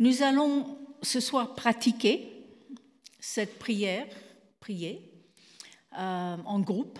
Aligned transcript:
Nous 0.00 0.22
allons 0.22 0.78
ce 1.02 1.20
soir 1.20 1.54
pratiquer 1.54 2.32
cette 3.18 3.58
prière, 3.58 4.06
prier 4.58 5.12
euh, 5.92 6.36
en 6.46 6.60
groupe. 6.60 6.98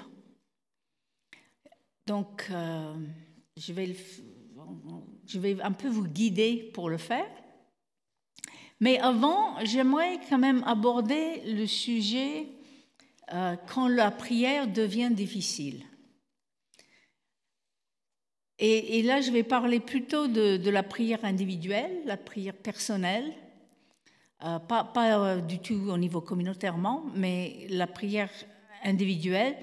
Donc, 2.07 2.47
euh, 2.51 2.95
je, 3.57 3.73
vais 3.73 5.63
un 5.63 5.73
peu 5.73 5.89
vous 5.89 6.07
guider 6.07 6.71
pour 6.75 6.91
le 6.91 6.99
faire. 6.99 7.27
Mais 8.80 8.98
avant, 8.98 9.57
j'aimerais 9.64 10.21
quand 10.29 10.39
même 10.39 10.62
aborder 10.64 11.41
le 11.46 11.67
sujet 11.67 12.48
euh, 13.32 13.57
quand 13.67 13.89
la 13.89 14.11
prière 14.11 14.69
devient 14.69 15.11
difficile. 15.11 15.87
Et, 18.62 19.00
là, 19.00 19.22
je 19.22 19.30
vais 19.30 19.42
parler 19.42 19.80
plutôt 19.80 20.29
de, 20.29 20.68
la 20.68 20.82
prière 20.82 21.24
individuelle, 21.24 21.90
la 22.04 22.18
prière 22.18 22.52
personnelle, 22.54 23.32
euh, 24.45 24.59
pas, 24.59 24.92
euh, 24.96 25.41
du 25.41 25.59
tout 25.60 25.88
au 25.88 25.96
niveau 25.96 26.20
communautairement, 26.20 27.04
mais 27.15 27.66
la 27.70 27.87
prière 27.87 28.30
individuelle. 28.84 29.56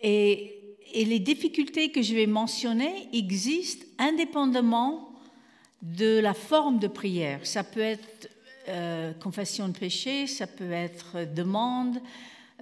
Et, 0.00 0.54
les 0.94 1.18
difficultés 1.18 1.90
que 1.90 2.00
je 2.00 2.14
vais 2.14 2.26
mentionner 2.26 3.10
existent 3.12 3.84
indépendamment 3.98 5.10
de 5.82 6.18
la 6.18 6.32
forme 6.32 6.78
de 6.78 6.86
prière. 6.86 7.40
Ça 7.42 7.62
peut 7.62 7.80
être 7.80 8.30
euh, 8.68 9.12
confession 9.12 9.68
de 9.68 9.76
péché, 9.76 10.26
ça 10.26 10.46
peut 10.46 10.72
être 10.72 11.26
demande, 11.34 12.00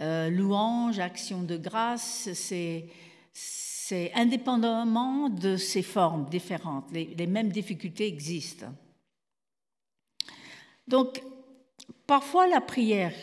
louange, 0.00 0.98
action 0.98 1.42
de 1.42 1.56
grâce. 1.56 2.28
C'est 2.34 2.86
c'est 3.88 4.12
indépendamment 4.14 5.28
de 5.28 5.56
ces 5.56 5.84
formes 5.84 6.28
différentes, 6.28 6.90
les, 6.90 7.26
mêmes 7.28 7.52
difficultés 7.52 8.08
existent. 8.08 8.74
Donc, 10.88 11.22
parfois 12.04 12.48
la 12.48 12.60
prière, 12.60 13.14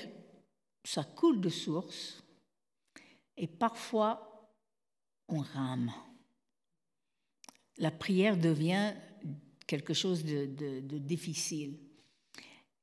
ça 0.85 1.03
coule 1.03 1.41
de 1.41 1.49
source, 1.49 2.23
et 3.35 3.45
parfois 3.45 4.55
on 5.27 5.39
rame. 5.39 5.91
La 7.77 7.91
prière 7.91 8.37
devient 8.37 8.93
quelque 9.67 9.93
chose 9.93 10.23
de, 10.23 10.79
difficile. 10.97 11.77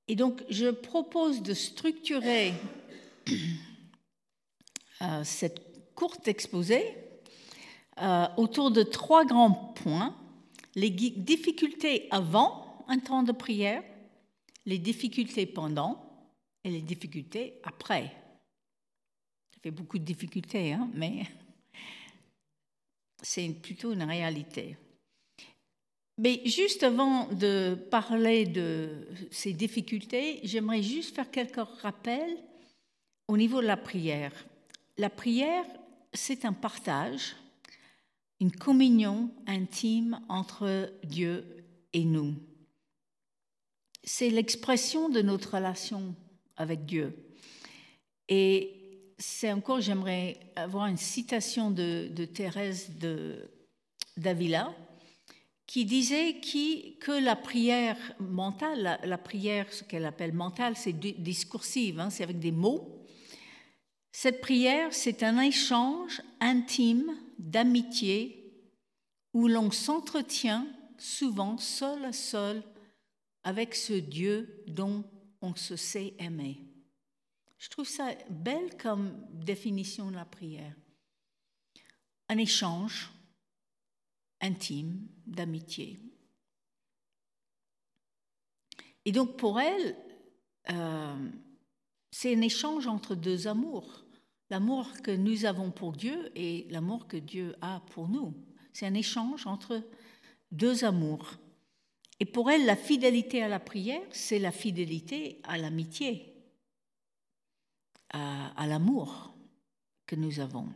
Et 0.06 0.16
donc, 0.16 0.44
je 0.50 0.68
propose 0.68 1.42
de 1.42 1.54
structurer 1.54 2.52
euh, 5.00 5.24
cette 5.24 5.94
courte 5.94 6.28
exposé 6.28 7.09
euh, 8.00 8.26
autour 8.36 8.70
de 8.70 8.82
trois 8.82 9.24
grands 9.24 9.52
points. 9.52 10.16
Les 10.74 10.90
difficultés 10.90 12.06
avant 12.10 12.84
un 12.88 12.98
temps 12.98 13.22
de 13.22 13.32
prière, 13.32 13.82
les 14.66 14.78
difficultés 14.78 15.46
pendant 15.46 16.00
et 16.64 16.70
les 16.70 16.80
difficultés 16.80 17.60
après. 17.64 18.04
Ça 19.52 19.60
fait 19.62 19.70
beaucoup 19.70 19.98
de 19.98 20.04
difficultés, 20.04 20.72
hein, 20.72 20.88
mais 20.94 21.26
c'est 23.22 23.48
plutôt 23.48 23.92
une 23.92 24.04
réalité. 24.04 24.76
Mais 26.18 26.42
juste 26.44 26.82
avant 26.82 27.26
de 27.28 27.74
parler 27.90 28.44
de 28.44 29.08
ces 29.30 29.54
difficultés, 29.54 30.40
j'aimerais 30.44 30.82
juste 30.82 31.14
faire 31.14 31.30
quelques 31.30 31.66
rappels 31.80 32.36
au 33.26 33.36
niveau 33.36 33.60
de 33.62 33.66
la 33.66 33.78
prière. 33.78 34.32
La 34.98 35.08
prière, 35.08 35.64
c'est 36.12 36.44
un 36.44 36.52
partage 36.52 37.36
une 38.40 38.52
communion 38.52 39.30
intime 39.46 40.20
entre 40.28 40.90
Dieu 41.04 41.44
et 41.92 42.04
nous. 42.04 42.34
C'est 44.02 44.30
l'expression 44.30 45.10
de 45.10 45.20
notre 45.20 45.54
relation 45.54 46.14
avec 46.56 46.86
Dieu. 46.86 47.14
Et 48.28 48.80
c'est 49.18 49.52
encore, 49.52 49.82
j'aimerais 49.82 50.40
avoir 50.56 50.86
une 50.86 50.96
citation 50.96 51.70
de, 51.70 52.24
Thérèse 52.24 52.90
d'Avila 54.16 54.74
qui 55.66 55.84
disait 55.84 56.40
que 56.40 57.22
la 57.22 57.36
prière 57.36 57.96
mentale, 58.18 58.98
la, 59.04 59.18
prière, 59.18 59.72
ce 59.72 59.84
qu'elle 59.84 60.06
appelle 60.06 60.32
mentale, 60.32 60.74
c'est 60.76 60.98
discursive, 60.98 62.00
hein, 62.00 62.10
c'est 62.10 62.24
avec 62.24 62.40
des 62.40 62.50
mots. 62.50 63.04
Cette 64.10 64.40
prière, 64.40 64.92
c'est 64.92 65.22
un 65.22 65.38
échange 65.40 66.22
intime 66.40 67.14
d'amitié 67.40 68.36
où 69.32 69.48
l'on 69.48 69.70
s'entretient 69.70 70.66
souvent 70.98 71.56
seul 71.56 72.04
à 72.04 72.12
seul 72.12 72.62
avec 73.42 73.74
ce 73.74 73.94
Dieu 73.94 74.62
dont 74.66 75.04
on 75.40 75.54
se 75.54 75.76
sait 75.76 76.14
aimer. 76.18 76.60
Je 77.58 77.68
trouve 77.68 77.88
ça 77.88 78.14
belle 78.28 78.76
comme 78.76 79.26
définition 79.32 80.10
de 80.10 80.16
la 80.16 80.24
prière. 80.24 80.74
Un 82.28 82.38
échange 82.38 83.10
intime 84.40 85.06
d'amitié. 85.26 85.98
Et 89.04 89.12
donc 89.12 89.36
pour 89.38 89.60
elle, 89.60 89.96
euh, 90.70 91.30
c'est 92.10 92.34
un 92.34 92.40
échange 92.42 92.86
entre 92.86 93.14
deux 93.14 93.46
amours 93.46 94.04
l'amour 94.50 94.90
que 95.02 95.12
nous 95.12 95.44
avons 95.44 95.70
pour 95.70 95.92
Dieu 95.92 96.30
et 96.34 96.66
l'amour 96.70 97.06
que 97.06 97.16
Dieu 97.16 97.54
a 97.60 97.80
pour 97.92 98.08
nous. 98.08 98.34
C'est 98.72 98.86
un 98.86 98.94
échange 98.94 99.46
entre 99.46 99.82
deux 100.50 100.84
amours. 100.84 101.36
Et 102.18 102.24
pour 102.24 102.50
elle, 102.50 102.66
la 102.66 102.76
fidélité 102.76 103.42
à 103.42 103.48
la 103.48 103.60
prière, 103.60 104.02
c'est 104.10 104.38
la 104.38 104.52
fidélité 104.52 105.40
à 105.44 105.56
l'amitié, 105.56 106.34
à, 108.10 108.66
l'amour 108.66 109.32
que 110.06 110.16
nous 110.16 110.40
avons. 110.40 110.68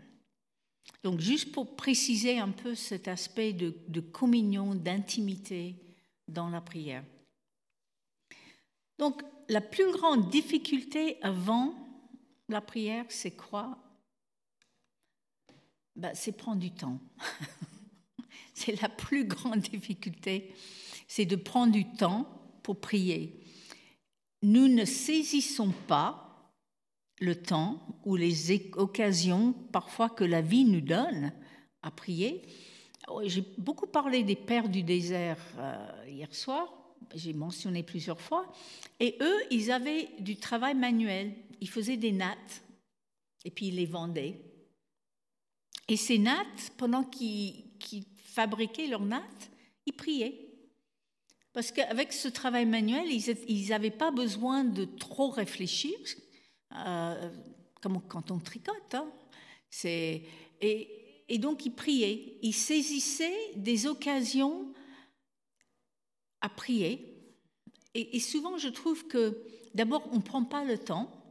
Donc 1.02 1.20
juste 1.20 1.52
pour 1.52 1.76
préciser 1.76 2.38
un 2.38 2.50
peu 2.50 2.74
cet 2.74 3.08
aspect 3.08 3.52
de, 3.52 4.00
communion, 4.00 4.74
d'intimité 4.74 5.74
dans 6.28 6.48
la 6.48 6.62
prière. 6.62 7.04
Donc 8.98 9.22
la 9.48 9.60
plus 9.60 9.90
grande 9.92 10.30
difficulté 10.30 11.18
avant 11.20 11.83
la 12.48 12.60
prière, 12.60 13.06
c'est 13.08 13.36
quoi? 13.36 13.78
Ben, 15.96 16.14
C'est 16.14 16.32
prendre 16.32 16.60
du 16.60 16.72
temps. 16.72 17.00
c'est 18.54 18.80
la 18.80 18.88
plus 18.88 19.24
grande 19.24 19.60
difficulté, 19.60 20.54
c'est 21.08 21.26
de 21.26 21.36
prendre 21.36 21.72
du 21.72 21.90
temps 21.96 22.28
pour 22.62 22.80
prier. 22.80 23.40
Nous 24.42 24.68
ne 24.68 24.84
saisissons 24.84 25.72
pas 25.86 26.52
le 27.20 27.34
temps 27.40 27.80
ou 28.04 28.16
les 28.16 28.52
occasions 28.76 29.52
parfois 29.72 30.08
que 30.08 30.24
la 30.24 30.42
vie 30.42 30.64
nous 30.64 30.80
donne 30.80 31.32
à 31.82 31.90
prier. 31.90 32.42
Oh, 33.08 33.22
j'ai 33.24 33.44
beaucoup 33.58 33.86
parlé 33.86 34.22
des 34.22 34.36
pères 34.36 34.68
du 34.68 34.82
désert 34.82 35.38
euh, 35.58 36.04
hier 36.08 36.34
soir, 36.34 36.72
j'ai 37.14 37.32
mentionné 37.32 37.82
plusieurs 37.82 38.20
fois, 38.20 38.50
et 38.98 39.16
eux, 39.20 39.40
ils 39.50 39.70
avaient 39.70 40.08
du 40.20 40.36
travail 40.36 40.74
manuel 40.74 41.34
ils 41.60 41.68
faisaient 41.68 41.96
des 41.96 42.12
nattes 42.12 42.62
et 43.44 43.50
puis 43.50 43.68
ils 43.68 43.76
les 43.76 43.86
vendaient. 43.86 44.40
Et 45.88 45.96
ces 45.96 46.18
nattes, 46.18 46.72
pendant 46.78 47.04
qu'ils 47.04 47.64
fabriquaient 48.16 48.86
leurs 48.86 49.04
nattes, 49.04 49.50
ils 49.86 49.92
priaient. 49.92 50.40
Parce 51.52 51.70
qu'avec 51.70 52.12
ce 52.12 52.28
travail 52.28 52.66
manuel, 52.66 53.06
ils 53.10 53.68
n'avaient 53.68 53.90
pas 53.90 54.10
besoin 54.10 54.64
de 54.64 54.84
trop 54.84 55.30
réfléchir, 55.30 55.96
euh, 56.74 57.30
comme 57.80 58.00
quand 58.08 58.30
on 58.30 58.38
tricote. 58.38 58.94
Hein. 58.94 59.12
Et, 59.84 60.26
et, 61.28 61.38
donc 61.38 61.64
ils 61.66 61.74
priaient. 61.74 62.38
Ils 62.42 62.54
saisissaient 62.54 63.52
des 63.56 63.86
occasions 63.86 64.72
à 66.40 66.48
prier. 66.48 67.10
Et, 67.94 68.16
et 68.16 68.20
souvent, 68.20 68.58
je 68.58 68.68
trouve 68.68 69.06
que 69.06 69.38
d'abord, 69.74 70.08
on 70.12 70.16
ne 70.16 70.22
prend 70.22 70.44
pas 70.44 70.64
le 70.64 70.78
temps 70.78 71.23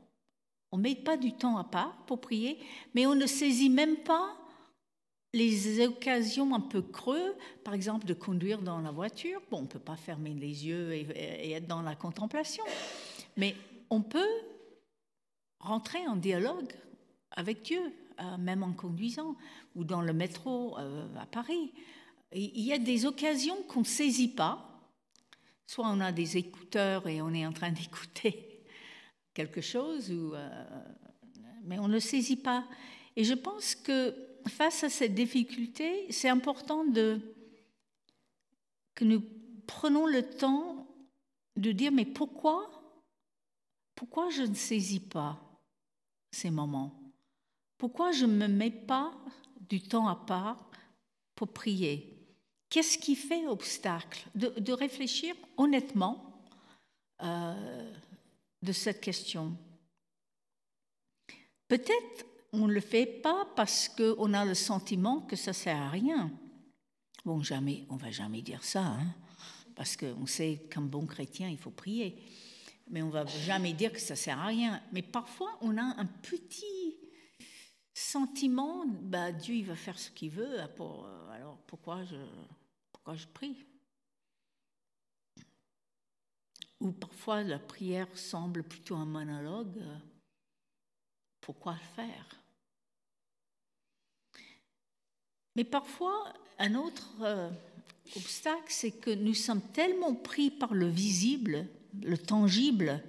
on 0.73 0.77
ne 0.77 0.81
met 0.81 0.95
pas 0.95 1.17
du 1.17 1.33
temps 1.33 1.57
à 1.57 1.63
part 1.63 1.95
pour 2.07 2.19
prier, 2.19 2.57
mais 2.95 3.05
on 3.05 3.13
ne 3.13 3.27
saisit 3.27 3.69
même 3.69 3.95
pas 3.97 4.35
les 5.31 5.85
occasions 5.85 6.55
un 6.55 6.59
peu 6.59 6.81
creux, 6.81 7.35
par 7.63 7.75
exemple 7.75 8.07
de 8.07 8.15
conduire 8.15 8.59
dans 8.59 8.81
la 8.81 8.89
voiture. 8.89 9.39
Bon, 9.51 9.59
on 9.59 9.61
ne 9.61 9.67
peut 9.67 9.77
pas 9.77 9.95
fermer 9.95 10.33
les 10.33 10.65
yeux 10.65 10.93
et, 10.93 11.51
être 11.51 11.67
dans 11.67 11.83
la 11.83 11.95
contemplation, 11.95 12.63
mais 13.37 13.55
on 13.91 14.01
peut 14.01 14.33
rentrer 15.59 16.07
en 16.07 16.15
dialogue 16.15 16.73
avec 17.29 17.61
Dieu, 17.61 17.93
euh, 18.19 18.37
même 18.37 18.63
en 18.63 18.73
conduisant, 18.73 19.35
ou 19.75 19.83
dans 19.83 20.01
le 20.01 20.11
métro 20.11 20.75
euh, 20.79 21.05
à 21.19 21.27
Paris. 21.27 21.71
Il 22.33 22.61
y 22.61 22.73
a 22.73 22.79
des 22.79 23.05
occasions 23.05 23.61
qu'on 23.67 23.81
ne 23.81 23.85
saisit 23.85 24.33
pas. 24.33 24.89
Soit 25.67 25.85
on 25.87 25.99
a 25.99 26.11
des 26.11 26.35
écouteurs 26.35 27.07
et 27.07 27.21
on 27.21 27.31
est 27.31 27.45
en 27.45 27.53
train 27.53 27.71
d'écouter 27.71 28.52
quelque 29.33 29.61
chose, 29.61 30.11
ou, 30.11 30.33
euh, 30.35 30.65
mais 31.63 31.79
on 31.79 31.87
ne 31.87 31.99
saisit 31.99 32.37
pas. 32.37 32.65
Et 33.15 33.23
je 33.23 33.33
pense 33.33 33.75
que 33.75 34.15
face 34.47 34.83
à 34.83 34.89
cette 34.89 35.15
difficulté, 35.15 36.11
c'est 36.11 36.29
important 36.29 36.85
que 38.95 39.05
nous 39.05 39.23
prenons 39.67 40.05
le 40.05 40.23
temps 40.23 40.87
de 41.55 41.71
dire, 41.71 41.91
mais 41.91 42.05
pourquoi, 42.05 42.69
pourquoi 43.95 44.29
je 44.29 44.43
ne 44.43 44.55
saisis 44.55 44.99
pas 44.99 45.39
ces 46.31 46.49
moments? 46.49 46.91
Pourquoi 47.77 48.11
je 48.11 48.25
ne 48.25 48.33
me 48.33 48.47
mets 48.47 48.71
pas 48.71 49.13
du 49.59 49.81
temps 49.81 50.07
à 50.07 50.15
part 50.15 50.69
pour 51.35 51.49
prier? 51.49 52.09
Qu'est-ce 52.69 52.97
qui 52.97 53.15
fait 53.15 53.45
obstacle? 53.45 54.27
De, 54.35 54.71
réfléchir 54.71 55.35
honnêtement 55.57 56.43
euh, 57.21 57.93
de 58.63 58.71
cette 58.71 59.01
question. 59.01 59.55
Peut-être 61.67 62.25
on 62.51 62.67
ne 62.67 62.73
le 62.73 62.81
fait 62.81 63.05
pas 63.05 63.47
parce 63.55 63.89
qu'on 63.89 64.33
a 64.33 64.45
le 64.45 64.53
sentiment 64.53 65.21
que 65.21 65.35
ça 65.35 65.53
sert 65.53 65.77
à 65.77 65.89
rien. 65.89 66.31
Bon, 67.25 67.41
jamais, 67.41 67.85
on 67.89 67.95
va 67.95 68.11
jamais 68.11 68.41
dire 68.41 68.63
ça, 68.63 68.83
hein, 68.83 69.07
parce 69.75 69.97
qu'on 69.97 70.25
sait 70.27 70.67
qu'un 70.69 70.81
bon 70.81 71.05
chrétien, 71.05 71.49
il 71.49 71.57
faut 71.57 71.71
prier. 71.71 72.21
Mais 72.89 73.01
on 73.01 73.09
va 73.09 73.25
jamais 73.25 73.73
dire 73.73 73.91
que 73.91 73.99
ça 73.99 74.15
sert 74.15 74.37
à 74.39 74.47
rien. 74.47 74.81
Mais 74.91 75.01
parfois, 75.01 75.57
on 75.61 75.77
a 75.77 75.81
un 75.81 76.05
petit 76.05 76.97
sentiment, 77.93 78.85
bah, 78.85 79.31
Dieu, 79.31 79.55
il 79.55 79.65
va 79.65 79.75
faire 79.75 79.97
ce 79.97 80.11
qu'il 80.11 80.31
veut, 80.31 80.59
alors 80.59 81.57
pourquoi 81.65 82.03
je, 82.03 82.17
pourquoi 82.91 83.15
je 83.15 83.25
prie? 83.27 83.55
Ou 86.83 86.91
parfois, 86.91 87.43
la 87.43 87.59
prière 87.59 88.09
semble 88.13 88.61
plutôt 88.61 88.95
un 88.95 89.05
monologue. 89.05 89.81
Pourquoi 91.39 91.73
le 91.73 91.95
faire? 91.95 92.41
Mais 95.55 95.63
parfois, 95.63 96.33
un 96.59 96.75
autre 96.75 97.09
euh, 97.21 97.49
obstacle, 98.17 98.65
c'est 98.67 98.91
que 98.91 99.11
nous 99.11 99.33
sommes 99.33 99.61
tellement 99.71 100.13
pris 100.13 100.51
par 100.51 100.73
le 100.73 100.89
visible, 100.89 101.67
le 102.01 102.17
tangible, 102.17 103.01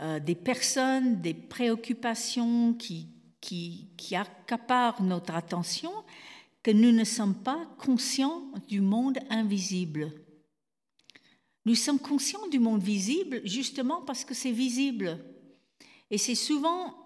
euh, 0.00 0.18
des 0.18 0.34
personnes, 0.34 1.20
des 1.20 1.34
préoccupations 1.34 2.74
qui 2.74 3.86
accaparent 4.12 5.02
notre 5.04 5.36
attention, 5.36 5.92
que 6.64 6.72
nous 6.72 6.90
ne 6.90 7.04
sommes 7.04 7.36
pas 7.36 7.64
conscients 7.78 8.42
du 8.66 8.80
monde 8.80 9.20
invisible. 9.30 10.10
Nous 11.66 11.74
sommes 11.74 11.98
conscients 11.98 12.48
du 12.48 12.58
monde 12.58 12.82
visible 12.82 13.42
justement 13.44 14.02
parce 14.02 14.24
que 14.24 14.34
c'est 14.34 14.52
visible. 14.52 15.18
Et 16.10 16.18
c'est 16.18 16.34
souvent 16.34 16.96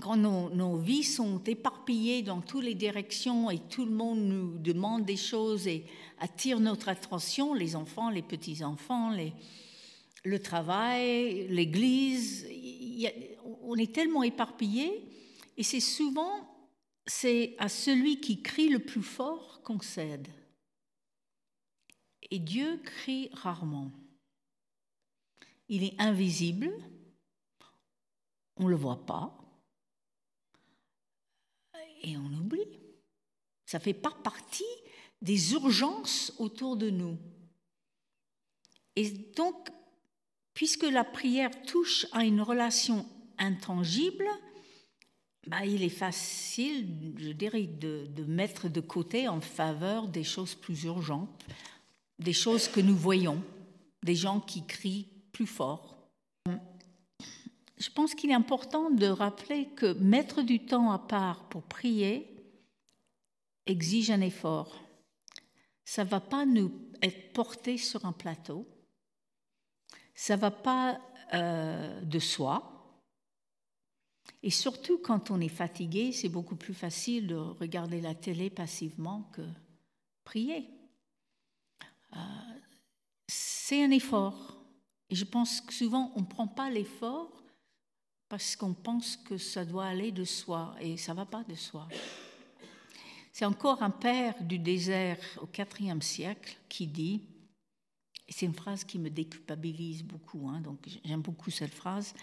quand 0.00 0.16
nos, 0.16 0.78
vies 0.78 1.04
sont 1.04 1.42
éparpillées 1.44 2.22
dans 2.22 2.40
toutes 2.40 2.64
les 2.64 2.74
directions 2.74 3.50
et 3.50 3.58
tout 3.58 3.84
le 3.84 3.90
monde 3.90 4.20
nous 4.20 4.58
demande 4.58 5.04
des 5.04 5.18
choses 5.18 5.66
et 5.66 5.84
attire 6.18 6.60
notre 6.60 6.88
attention, 6.88 7.52
les 7.52 7.76
enfants, 7.76 8.08
les 8.08 8.22
petits-enfants, 8.22 9.14
le 10.24 10.38
travail, 10.38 11.46
l'église, 11.48 12.46
on 13.64 13.76
est 13.76 13.92
tellement 13.92 14.22
éparpillés 14.22 15.04
et 15.58 15.62
c'est 15.62 15.80
souvent 15.80 16.48
c'est 17.06 17.54
à 17.58 17.68
celui 17.68 18.20
qui 18.20 18.42
crie 18.42 18.68
le 18.68 18.78
plus 18.78 19.02
fort 19.02 19.60
qu'on 19.62 19.80
cède. 19.80 20.28
Et 22.32 22.38
Dieu 22.38 22.80
crie 22.82 23.28
rarement. 23.34 23.92
Il 25.68 25.84
est 25.84 26.00
invisible, 26.00 26.72
on 28.56 28.64
ne 28.64 28.70
le 28.70 28.76
voit 28.76 29.04
pas, 29.04 29.36
et 32.02 32.16
on 32.16 32.32
oublie. 32.32 32.80
Ça 33.66 33.78
fait 33.78 33.92
pas 33.92 34.16
partie 34.24 34.64
des 35.20 35.52
urgences 35.52 36.32
autour 36.38 36.78
de 36.78 36.88
nous. 36.88 37.18
Et 38.96 39.10
donc, 39.36 39.68
puisque 40.54 40.84
la 40.84 41.04
prière 41.04 41.50
touche 41.66 42.06
à 42.12 42.24
une 42.24 42.40
relation 42.40 43.06
intangible, 43.36 44.26
bah, 45.48 45.66
il 45.66 45.82
est 45.82 45.90
facile, 45.90 47.14
je 47.18 47.32
dirais, 47.32 47.66
de, 47.66 48.24
mettre 48.24 48.70
de 48.70 48.80
côté 48.80 49.28
en 49.28 49.42
faveur 49.42 50.08
des 50.08 50.24
choses 50.24 50.54
plus 50.54 50.84
urgentes, 50.84 51.44
des 52.22 52.32
choses 52.32 52.68
que 52.68 52.80
nous 52.80 52.96
voyons, 52.96 53.42
des 54.02 54.14
gens 54.14 54.40
qui 54.40 54.66
crient 54.66 55.08
plus 55.32 55.46
fort. 55.46 55.96
Je 57.78 57.90
pense 57.90 58.14
qu'il 58.14 58.30
est 58.30 58.34
important 58.34 58.90
de 58.90 59.06
rappeler 59.06 59.66
que 59.74 59.92
mettre 59.94 60.42
du 60.42 60.64
temps 60.64 60.92
à 60.92 60.98
part 60.98 61.48
pour 61.48 61.62
prier 61.64 62.28
exige 63.66 64.10
un 64.10 64.20
effort. 64.20 64.80
Ça 65.84 66.04
ne 66.04 66.08
va 66.08 66.20
pas 66.20 66.46
nous 66.46 66.72
être 67.02 67.32
porté 67.32 67.78
sur 67.78 68.04
un 68.04 68.12
plateau. 68.12 68.66
Ça 70.14 70.36
ne 70.36 70.40
va 70.40 70.50
pas 70.50 71.00
euh, 71.34 72.00
de 72.02 72.18
soi. 72.18 72.72
Et 74.44 74.50
surtout 74.50 74.98
quand 74.98 75.30
on 75.30 75.40
est 75.40 75.48
fatigué, 75.48 76.12
c'est 76.12 76.28
beaucoup 76.28 76.56
plus 76.56 76.74
facile 76.74 77.26
de 77.26 77.34
regarder 77.34 78.00
la 78.00 78.14
télé 78.14 78.50
passivement 78.50 79.28
que 79.32 79.42
prier. 80.24 80.68
Euh, 82.14 82.18
c'est 83.28 83.84
un 83.84 83.90
effort. 83.90 84.56
Et 85.10 85.14
je 85.14 85.24
pense 85.24 85.60
que 85.60 85.72
souvent, 85.72 86.12
on 86.16 86.20
ne 86.20 86.26
prend 86.26 86.46
pas 86.46 86.70
l'effort 86.70 87.42
parce 88.28 88.56
qu'on 88.56 88.72
pense 88.72 89.16
que 89.18 89.36
ça 89.36 89.62
doit 89.62 89.84
aller 89.84 90.10
de 90.10 90.24
soi, 90.24 90.74
et 90.80 90.96
ça 90.96 91.12
ne 91.12 91.18
va 91.18 91.26
pas 91.26 91.44
de 91.44 91.54
soi. 91.54 91.86
C'est 93.30 93.44
encore 93.44 93.82
un 93.82 93.90
père 93.90 94.42
du 94.42 94.58
désert 94.58 95.18
au 95.42 95.48
IVe 95.78 96.00
siècle 96.00 96.56
qui 96.66 96.86
dit, 96.86 97.20
et 98.26 98.32
c'est 98.32 98.46
une 98.46 98.54
phrase 98.54 98.84
qui 98.84 98.98
me 98.98 99.10
déculpabilise 99.10 100.02
beaucoup, 100.02 100.48
hein, 100.48 100.62
donc 100.62 100.78
j'aime 101.04 101.20
beaucoup 101.20 101.50
cette 101.50 101.74
phrase, 101.74 102.14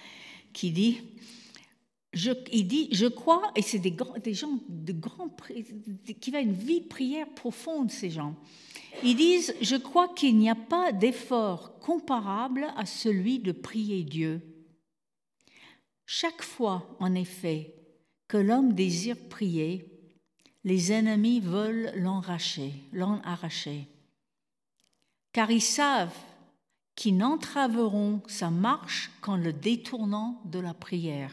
qui 0.51 0.71
dit, 0.71 0.99
je, 2.13 2.31
il 2.51 2.67
dit, 2.67 2.89
je 2.91 3.05
crois, 3.05 3.51
et 3.55 3.61
c'est 3.61 3.79
des, 3.79 4.33
gens 4.33 4.59
de 4.67 4.93
grands, 4.93 5.29
qui 6.19 6.31
va 6.31 6.39
une 6.39 6.53
vie 6.53 6.81
prière 6.81 7.29
profonde, 7.29 7.91
ces 7.91 8.09
gens. 8.09 8.35
Ils 9.03 9.15
disent, 9.15 9.53
je 9.61 9.75
crois 9.75 10.07
qu'il 10.07 10.37
n'y 10.37 10.49
a 10.49 10.55
pas 10.55 10.91
d'effort 10.91 11.79
comparable 11.79 12.67
à 12.75 12.85
celui 12.85 13.39
de 13.39 13.51
prier 13.51 14.03
Dieu. 14.03 14.41
Chaque 16.05 16.41
fois, 16.41 16.97
en 16.99 17.13
effet, 17.13 17.75
que 18.27 18.37
l'homme 18.37 18.73
désire 18.73 19.17
prier, 19.29 19.85
les 20.63 20.91
ennemis 20.91 21.39
veulent 21.39 21.91
l'en 21.95 22.21
arracher, 22.21 23.87
car 25.31 25.51
ils 25.51 25.61
savent 25.61 26.17
qu'ils 26.95 27.15
n'entraveront 27.17 28.21
sa 28.27 28.49
marche 28.49 29.11
qu'en 29.21 29.37
le 29.37 29.53
détournant 29.53 30.41
de 30.45 30.59
la 30.59 30.73
prière. 30.73 31.31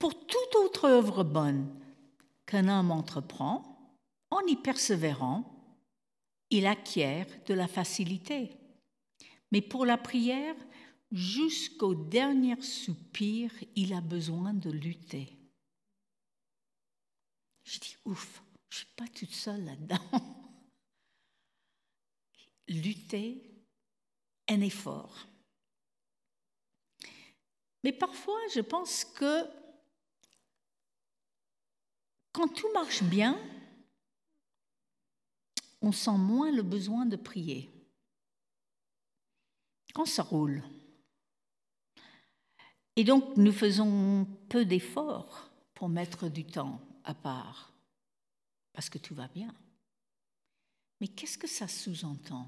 Pour 0.00 0.26
toute 0.26 0.56
autre 0.56 0.86
œuvre 0.86 1.24
bonne 1.24 1.78
qu'un 2.46 2.68
homme 2.68 2.90
entreprend, 2.90 3.94
en 4.30 4.40
y 4.46 4.56
persévérant, 4.56 5.44
il 6.48 6.66
acquiert 6.66 7.26
de 7.44 7.52
la 7.52 7.68
facilité. 7.68 8.56
Mais 9.52 9.60
pour 9.60 9.84
la 9.84 9.98
prière, 9.98 10.56
jusqu'au 11.12 11.94
dernier 11.94 12.58
soupir, 12.62 13.52
il 13.76 13.92
a 13.92 14.00
besoin 14.00 14.54
de 14.54 14.70
lutter. 14.70 15.36
Je 17.64 17.78
dis, 17.78 17.96
ouf, 18.06 18.42
je 18.70 18.76
ne 18.76 18.78
suis 18.78 18.94
pas 18.96 19.08
toute 19.08 19.34
seule 19.34 19.66
là-dedans. 19.66 20.08
lutter, 22.68 23.42
un 24.48 24.62
effort. 24.62 25.26
Mais 27.84 27.92
parfois, 27.92 28.40
je 28.54 28.60
pense 28.60 29.04
que 29.04 29.59
quand 32.32 32.48
tout 32.48 32.72
marche 32.72 33.02
bien, 33.02 33.38
on 35.80 35.92
sent 35.92 36.18
moins 36.18 36.52
le 36.52 36.62
besoin 36.62 37.06
de 37.06 37.16
prier. 37.16 37.70
Quand 39.94 40.06
ça 40.06 40.22
roule, 40.22 40.62
et 42.96 43.04
donc, 43.04 43.36
nous 43.38 43.52
faisons 43.52 44.26
peu 44.48 44.66
d'efforts 44.66 45.50
pour 45.72 45.88
mettre 45.88 46.28
du 46.28 46.44
temps 46.44 46.80
à 47.04 47.14
part, 47.14 47.72
parce 48.74 48.90
que 48.90 48.98
tout 48.98 49.14
va 49.14 49.28
bien. 49.28 49.54
Mais 51.00 51.08
qu'est-ce 51.08 51.38
que 51.38 51.46
ça 51.46 51.66
sous-entend? 51.66 52.46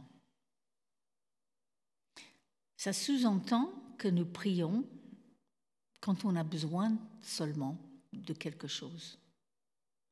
Ça 2.76 2.92
sous-entend 2.92 3.72
que 3.96 4.08
nous 4.08 4.26
prions 4.26 4.84
quand 6.00 6.24
on 6.24 6.36
a 6.36 6.44
besoin 6.44 6.98
seulement 7.22 7.78
de 8.12 8.34
quelque 8.34 8.68
chose, 8.68 9.18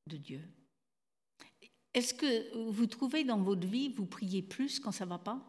de 0.07 0.16
Dieu. 0.16 0.42
Est-ce 1.95 2.14
que 2.14 2.71
vous 2.71 2.87
trouvez 2.87 3.25
dans 3.25 3.42
votre 3.42 3.66
vie, 3.66 3.88
vous 3.88 4.07
priez 4.07 4.42
plus 4.42 4.78
quand 4.78 4.92
ça 4.92 5.04
ne 5.04 5.11
va 5.11 5.19
pas? 5.19 5.45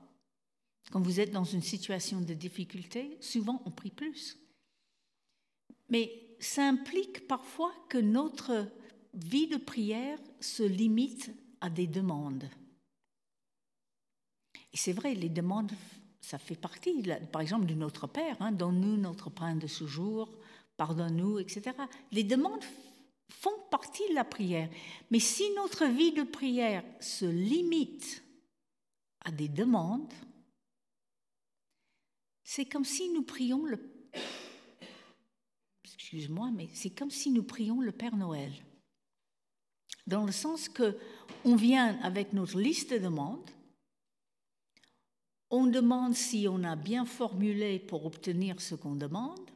Quand 0.91 1.01
vous 1.01 1.19
êtes 1.19 1.31
dans 1.31 1.43
une 1.43 1.61
situation 1.61 2.21
de 2.21 2.33
difficulté, 2.33 3.17
souvent 3.21 3.61
on 3.65 3.71
prie 3.71 3.91
plus. 3.91 4.37
Mais 5.89 6.35
ça 6.39 6.67
implique 6.67 7.27
parfois 7.27 7.73
que 7.89 7.99
notre 7.99 8.67
vie 9.13 9.47
de 9.47 9.57
prière 9.57 10.19
se 10.39 10.63
limite 10.63 11.31
à 11.59 11.69
des 11.69 11.87
demandes. 11.87 12.49
Et 14.73 14.77
c'est 14.77 14.93
vrai, 14.93 15.13
les 15.13 15.29
demandes 15.29 15.71
ça 16.21 16.37
fait 16.37 16.55
partie, 16.55 17.03
par 17.31 17.41
exemple, 17.41 17.65
de 17.65 17.73
notre 17.73 18.07
Père. 18.07 18.37
Hein, 18.39 18.51
Donne-nous 18.51 18.95
notre 18.95 19.29
pain 19.29 19.55
de 19.55 19.67
ce 19.67 19.85
jour, 19.87 20.29
pardonne-nous, 20.77 21.39
etc. 21.39 21.75
Les 22.11 22.23
demandes 22.23 22.63
font 23.31 23.57
partie 23.69 24.07
de 24.09 24.13
la 24.13 24.23
prière. 24.23 24.69
Mais 25.09 25.19
si 25.19 25.43
notre 25.55 25.85
vie 25.85 26.11
de 26.11 26.23
prière 26.23 26.83
se 26.99 27.25
limite 27.25 28.23
à 29.23 29.31
des 29.31 29.47
demandes, 29.47 30.13
c'est 32.43 32.65
comme 32.65 32.85
si 32.85 33.09
nous 33.09 33.23
prions 33.23 33.65
le... 33.65 33.79
Excuse-moi, 35.83 36.51
mais 36.51 36.69
c'est 36.73 36.89
comme 36.89 37.11
si 37.11 37.31
nous 37.31 37.43
prions 37.43 37.79
le 37.79 37.91
Père 37.91 38.15
Noël. 38.15 38.51
Dans 40.07 40.25
le 40.25 40.31
sens 40.31 40.67
que 40.67 40.97
on 41.45 41.55
vient 41.55 41.99
avec 42.01 42.33
notre 42.33 42.59
liste 42.59 42.91
de 42.91 42.97
demandes, 42.97 43.49
on 45.49 45.67
demande 45.67 46.15
si 46.15 46.47
on 46.49 46.63
a 46.63 46.75
bien 46.75 47.05
formulé 47.05 47.79
pour 47.79 48.05
obtenir 48.05 48.59
ce 48.61 48.75
qu'on 48.75 48.95
demande, 48.95 49.50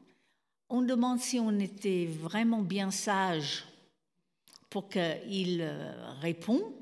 on 0.69 0.81
demande 0.81 1.19
si 1.19 1.39
on 1.39 1.59
était 1.59 2.05
vraiment 2.05 2.61
bien 2.61 2.91
sage 2.91 3.65
pour 4.69 4.89
qu'il 4.89 5.61
euh, 5.61 6.13
répond 6.19 6.73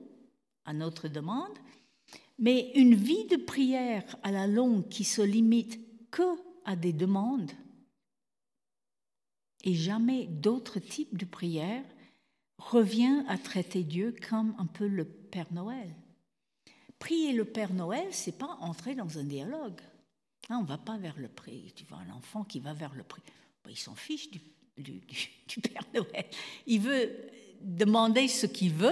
à 0.65 0.73
notre 0.73 1.07
demande, 1.07 1.57
mais 2.39 2.71
une 2.75 2.95
vie 2.95 3.25
de 3.25 3.37
prière 3.37 4.03
à 4.23 4.31
la 4.31 4.47
longue 4.47 4.87
qui 4.87 5.03
se 5.03 5.21
limite 5.21 5.79
que 6.09 6.23
à 6.65 6.75
des 6.75 6.93
demandes 6.93 7.51
et 9.63 9.73
jamais 9.73 10.27
d'autres 10.27 10.79
types 10.79 11.17
de 11.17 11.25
prières 11.25 11.85
revient 12.57 13.23
à 13.27 13.37
traiter 13.37 13.83
Dieu 13.83 14.15
comme 14.29 14.55
un 14.57 14.65
peu 14.65 14.87
le 14.87 15.05
Père 15.05 15.51
Noël. 15.51 15.93
Prier 16.99 17.33
le 17.33 17.45
Père 17.45 17.73
Noël, 17.73 18.07
c'est 18.11 18.37
pas 18.37 18.57
entrer 18.61 18.95
dans 18.95 19.17
un 19.17 19.23
dialogue. 19.23 19.81
Hein, 20.49 20.57
on 20.59 20.63
ne 20.63 20.67
va 20.67 20.77
pas 20.77 20.97
vers 20.97 21.17
le 21.17 21.27
prix. 21.27 21.73
Tu 21.75 21.85
vois 21.85 21.99
un 21.99 22.09
enfant 22.11 22.43
qui 22.43 22.59
va 22.59 22.73
vers 22.73 22.93
le 22.93 23.03
prix. 23.03 23.23
Ben, 23.63 23.71
il 23.71 23.77
s'en 23.77 23.95
fiche 23.95 24.29
du, 24.29 24.41
du, 24.77 25.59
Père 25.61 25.85
Noël. 25.93 26.25
Il 26.67 26.81
veut 26.81 27.11
demander 27.61 28.27
ce 28.27 28.45
qu'il 28.45 28.73
veut 28.73 28.91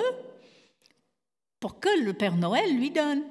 pour 1.60 1.80
que 1.80 2.04
le 2.04 2.14
Père 2.14 2.38
Noël 2.38 2.76
lui 2.76 2.92
donne. 2.92 3.24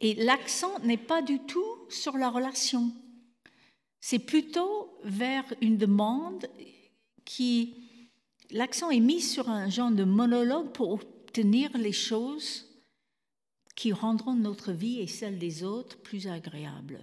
Et 0.00 0.14
l'accent 0.14 0.78
n'est 0.80 0.96
pas 0.96 1.22
du 1.22 1.38
tout 1.40 1.76
sur 1.90 2.16
la 2.16 2.30
relation. 2.30 2.90
C'est 4.00 4.18
plutôt 4.18 4.98
vers 5.04 5.44
une 5.60 5.76
demande 5.76 6.46
qui... 7.24 7.74
L'accent 8.50 8.90
est 8.90 9.00
mis 9.00 9.20
sur 9.20 9.48
un 9.48 9.70
genre 9.70 9.92
de 9.92 10.02
monologue 10.02 10.72
pour 10.72 10.90
obtenir 10.92 11.70
les 11.76 11.92
choses 11.92 12.66
qui 13.76 13.92
rendront 13.92 14.34
notre 14.34 14.72
vie 14.72 14.98
et 14.98 15.06
celle 15.06 15.38
des 15.38 15.62
autres 15.62 15.96
plus 15.98 16.26
agréables. 16.26 16.98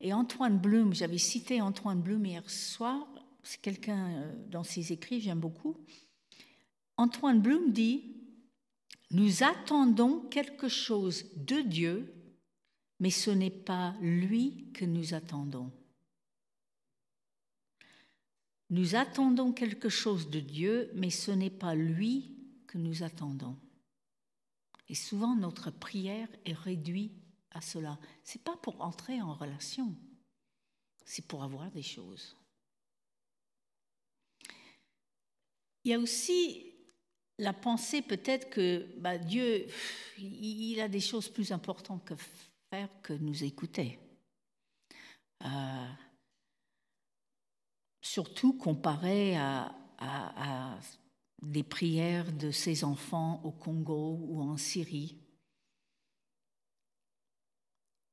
Et 0.00 0.12
Antoine 0.12 0.58
Blum, 0.58 0.94
j'avais 0.94 1.18
cité 1.18 1.60
Antoine 1.60 2.00
Blum 2.00 2.24
hier 2.24 2.48
soir, 2.48 3.06
c'est 3.42 3.60
quelqu'un 3.60 4.22
euh, 4.22 4.32
dans 4.48 4.64
ses 4.64 4.92
écrits, 4.92 5.20
j'aime 5.20 5.40
beaucoup. 5.40 5.76
Antoine 6.96 7.40
Blum 7.40 7.72
dit 7.72 8.16
Nous 9.10 9.42
attendons 9.42 10.20
quelque 10.28 10.68
chose 10.68 11.26
de 11.36 11.60
Dieu, 11.60 12.14
mais 12.98 13.10
ce 13.10 13.30
n'est 13.30 13.50
pas 13.50 13.94
lui 14.00 14.70
que 14.72 14.84
nous 14.84 15.14
attendons. 15.14 15.70
Nous 18.70 18.94
attendons 18.94 19.52
quelque 19.52 19.88
chose 19.88 20.30
de 20.30 20.40
Dieu, 20.40 20.90
mais 20.94 21.10
ce 21.10 21.32
n'est 21.32 21.50
pas 21.50 21.74
lui 21.74 22.36
que 22.66 22.78
nous 22.78 23.02
attendons. 23.02 23.56
Et 24.88 24.94
souvent, 24.94 25.34
notre 25.34 25.70
prière 25.70 26.28
est 26.44 26.54
réduite 26.54 27.12
à 27.50 27.60
cela. 27.60 27.98
Ce 28.24 28.36
n'est 28.38 28.44
pas 28.44 28.56
pour 28.56 28.80
entrer 28.80 29.20
en 29.20 29.34
relation, 29.34 29.94
c'est 31.04 31.26
pour 31.26 31.42
avoir 31.42 31.70
des 31.70 31.82
choses. 31.82 32.36
Il 35.84 35.90
y 35.90 35.94
a 35.94 35.98
aussi 35.98 36.74
la 37.38 37.52
pensée 37.52 38.02
peut-être 38.02 38.50
que 38.50 38.86
bah, 38.98 39.16
Dieu, 39.16 39.66
il 40.18 40.78
a 40.80 40.88
des 40.88 41.00
choses 41.00 41.28
plus 41.28 41.52
importantes 41.52 42.04
que 42.04 42.14
faire 42.70 42.88
que 43.02 43.14
nous 43.14 43.44
écouter. 43.44 43.98
Euh, 45.42 45.88
surtout 48.02 48.52
comparé 48.52 49.36
à, 49.36 49.74
à, 49.98 50.78
des 51.42 51.62
prières 51.62 52.30
de 52.32 52.50
ses 52.50 52.84
enfants 52.84 53.40
au 53.44 53.50
Congo 53.50 54.18
ou 54.28 54.42
en 54.42 54.58
Syrie. 54.58 55.19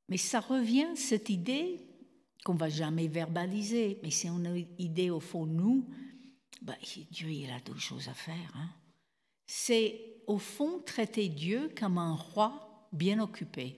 Mais 0.09 0.17
ça 0.17 0.39
revient, 0.39 0.95
cette 0.95 1.29
idée 1.29 1.81
qu'on 2.45 2.55
va 2.55 2.69
jamais 2.69 3.07
verbaliser, 3.07 3.99
mais 4.03 4.11
c'est 4.11 4.29
une 4.29 4.65
idée 4.79 5.09
au 5.09 5.19
fond 5.19 5.45
de 5.45 5.51
nous, 5.51 5.85
bah, 6.61 6.75
Dieu, 7.11 7.29
il 7.29 7.49
a 7.49 7.59
d'autres 7.59 7.79
choses 7.79 8.07
à 8.07 8.13
faire. 8.13 8.53
Hein. 8.55 8.69
C'est 9.45 9.99
au 10.27 10.37
fond 10.37 10.79
traiter 10.85 11.29
Dieu 11.29 11.71
comme 11.77 11.97
un 11.97 12.13
roi 12.13 12.87
bien 12.91 13.19
occupé. 13.19 13.77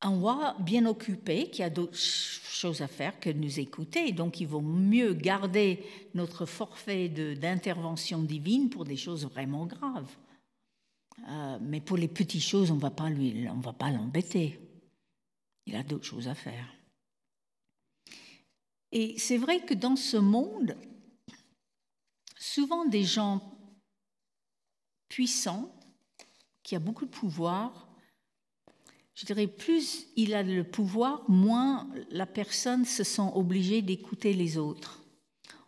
Un 0.00 0.18
roi 0.18 0.56
bien 0.60 0.86
occupé 0.86 1.48
qui 1.50 1.62
a 1.62 1.70
d'autres 1.70 1.96
choses 1.96 2.80
à 2.82 2.88
faire 2.88 3.20
que 3.20 3.30
nous 3.30 3.60
écouter. 3.60 4.12
Donc 4.12 4.40
il 4.40 4.46
vaut 4.46 4.60
mieux 4.60 5.14
garder 5.14 5.84
notre 6.14 6.44
forfait 6.44 7.08
d'intervention 7.08 8.22
divine 8.22 8.68
pour 8.68 8.84
des 8.84 8.96
choses 8.96 9.26
vraiment 9.26 9.66
graves. 9.66 10.16
Euh, 11.28 11.58
mais 11.60 11.80
pour 11.80 11.96
les 11.96 12.08
petites 12.08 12.42
choses, 12.42 12.70
on 12.70 12.76
ne 12.76 12.80
va 12.80 12.90
pas 12.90 13.90
l'embêter. 13.90 14.58
Il 15.66 15.76
a 15.76 15.82
d'autres 15.82 16.04
choses 16.04 16.28
à 16.28 16.34
faire. 16.34 16.66
Et 18.90 19.18
c'est 19.18 19.38
vrai 19.38 19.64
que 19.64 19.74
dans 19.74 19.96
ce 19.96 20.16
monde, 20.16 20.76
souvent 22.36 22.84
des 22.84 23.04
gens 23.04 23.56
puissants, 25.08 25.74
qui 26.62 26.76
ont 26.76 26.80
beaucoup 26.80 27.06
de 27.06 27.10
pouvoir, 27.10 27.88
je 29.14 29.26
dirais 29.26 29.46
plus 29.46 30.06
il 30.16 30.34
a 30.34 30.42
le 30.42 30.64
pouvoir, 30.64 31.28
moins 31.28 31.90
la 32.10 32.26
personne 32.26 32.84
se 32.84 33.04
sent 33.04 33.30
obligée 33.34 33.82
d'écouter 33.82 34.32
les 34.32 34.58
autres. 34.58 35.01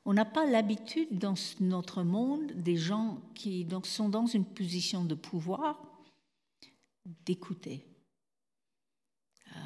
On 0.04 0.12
n'a 0.12 0.24
pas 0.24 0.44
l'habitude 0.44 1.18
dans 1.18 1.34
notre 1.60 2.02
monde 2.02 2.52
des 2.52 2.76
gens 2.76 3.22
qui 3.34 3.66
sont 3.84 4.08
dans 4.08 4.26
une 4.26 4.44
position 4.44 5.04
de 5.04 5.14
pouvoir 5.14 5.80
d'écouter. 7.24 7.86
Euh, 9.48 9.60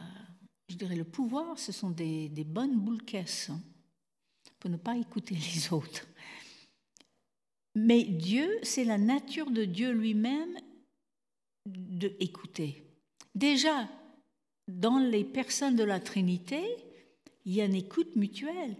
je 0.68 0.76
dirais 0.76 0.96
le 0.96 1.04
pouvoir, 1.04 1.58
ce 1.58 1.72
sont 1.72 1.90
des, 1.90 2.28
bonnes 2.44 2.78
boules 2.78 3.04
caisses 3.04 3.50
hein, 3.50 3.60
pour 4.60 4.70
ne 4.70 4.76
pas 4.76 4.96
écouter 4.96 5.34
les 5.54 5.72
autres. 5.72 6.06
Mais 7.74 8.04
Dieu, 8.04 8.58
c'est 8.62 8.84
la 8.84 8.98
nature 8.98 9.50
de 9.50 9.64
Dieu 9.64 9.92
lui-même 9.92 10.56
de 11.66 12.12
écouter. 12.20 12.84
Déjà, 13.34 13.88
dans 14.66 14.98
les 14.98 15.24
personnes 15.24 15.76
de 15.76 15.84
la 15.84 16.00
Trinité, 16.00 16.62
il 17.44 17.54
y 17.54 17.60
a 17.60 17.66
une 17.66 17.74
écoute 17.74 18.16
mutuelle. 18.16 18.76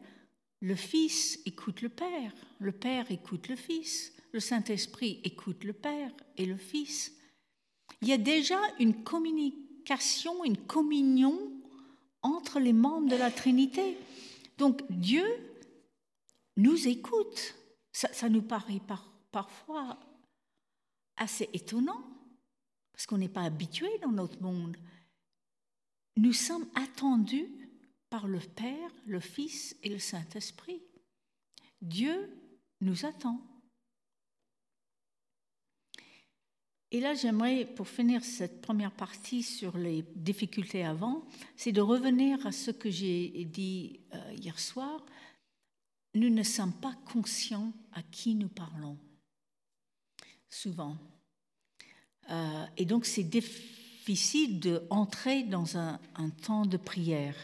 Le 0.61 0.75
Fils 0.75 1.39
écoute 1.47 1.83
le 1.83 1.89
Père, 1.89 2.33
le 2.59 2.73
Père 2.73 3.11
écoute 3.11 3.49
le 3.49 3.57
Fils, 3.57 4.13
le 4.33 4.41
Saint-Esprit 4.41 5.21
écoute 5.25 5.65
le 5.65 5.73
Père 5.73 6.11
et 6.37 6.47
le 6.47 6.57
Fils. 6.57 7.13
Il 8.03 8.09
y 8.09 8.13
a 8.13 8.19
déjà 8.19 8.59
une 8.79 9.03
communication, 9.05 10.45
une 10.45 10.67
communion 10.67 11.53
entre 12.23 12.61
les 12.61 12.73
membres 12.73 13.09
de 13.09 13.17
la 13.17 13.31
Trinité. 13.31 13.97
Donc 14.57 14.83
Dieu 14.91 15.25
nous 16.57 16.89
écoute. 16.89 17.55
Ça, 17.93 18.29
nous 18.29 18.43
paraît 18.43 18.81
parfois 19.33 19.99
assez 21.17 21.49
étonnant, 21.53 22.05
parce 22.93 23.07
qu'on 23.07 23.19
n'est 23.19 23.29
pas 23.29 23.43
habitué 23.43 23.89
dans 24.03 24.13
notre 24.13 24.41
monde. 24.41 24.77
Nous 26.17 26.33
sommes 26.33 26.69
attendus 26.77 27.49
par 28.11 28.27
le 28.27 28.39
Père, 28.39 28.91
le 29.07 29.21
Fils 29.21 29.77
et 29.83 29.89
le 29.89 29.99
Saint-Esprit. 29.99 30.83
Dieu 31.81 32.31
nous 32.81 33.07
attend. 33.07 33.41
Et 36.91 37.01
là, 37.01 37.15
j'aimerais, 37.15 37.67
pour 37.67 37.87
finir 37.87 38.25
cette 38.25 38.63
première 38.63 38.93
partie 38.93 39.43
sur 39.43 39.77
les 39.77 40.03
difficultés 40.15 40.85
avant, 40.85 41.27
c'est 41.55 41.73
de 41.73 41.83
revenir 41.83 42.47
à 42.47 42.53
ce 42.53 42.71
que 42.71 42.91
j'ai 42.91 43.45
dit 43.45 44.01
euh, 44.15 44.33
hier 44.33 44.59
soir. 44.59 45.05
Nous 46.15 46.31
ne 46.31 46.43
sommes 46.43 46.73
pas 46.73 46.95
conscients 47.13 47.73
à 47.93 48.03
qui 48.03 48.35
nous 48.35 48.49
parlons, 48.49 48.97
souvent. 50.49 50.97
Euh, 52.31 52.65
et 52.79 52.87
donc, 52.87 53.05
c'est 53.05 53.25
difficile 53.25 54.59
d'entrer 54.59 55.43
dans 55.43 55.77
un, 55.77 56.01
temps 56.43 56.65
de 56.65 56.79
prière. 56.79 57.37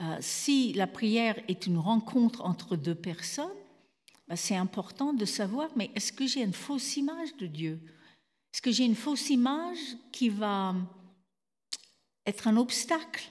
Euh, 0.00 0.16
si 0.20 0.72
la 0.72 0.86
prière 0.86 1.38
est 1.48 1.66
une 1.66 1.78
rencontre 1.78 2.44
entre 2.44 2.76
deux 2.76 2.94
personnes, 2.94 3.46
bah, 4.26 4.36
c'est 4.36 4.56
important 4.56 5.12
de 5.12 5.24
savoir, 5.24 5.70
mais 5.76 5.90
est-ce 5.94 6.12
que 6.12 6.26
j'ai 6.26 6.42
une 6.42 6.52
fausse 6.52 6.96
image 6.96 7.36
de 7.36 7.46
Dieu? 7.46 7.80
Est-ce 8.52 8.62
que 8.62 8.72
j'ai 8.72 8.84
une 8.84 8.96
fausse 8.96 9.30
image 9.30 9.78
qui 10.12 10.28
va 10.28 10.74
être 12.26 12.48
un 12.48 12.56
obstacle 12.56 13.28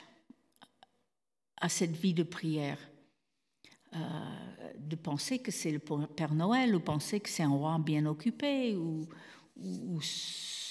à 1.56 1.68
cette 1.68 1.96
vie 1.96 2.14
de 2.14 2.22
prière? 2.22 2.78
Euh, 3.94 3.98
De 4.78 4.96
penser 4.96 5.38
que 5.40 5.50
c'est 5.50 5.70
le 5.70 5.78
Père 5.78 6.34
Noël, 6.34 6.74
ou 6.74 6.80
penser 6.80 7.20
que 7.20 7.28
c'est 7.28 7.42
un 7.42 7.50
roi 7.50 7.78
bien 7.78 8.06
occupé, 8.06 8.74
ou 8.76 9.06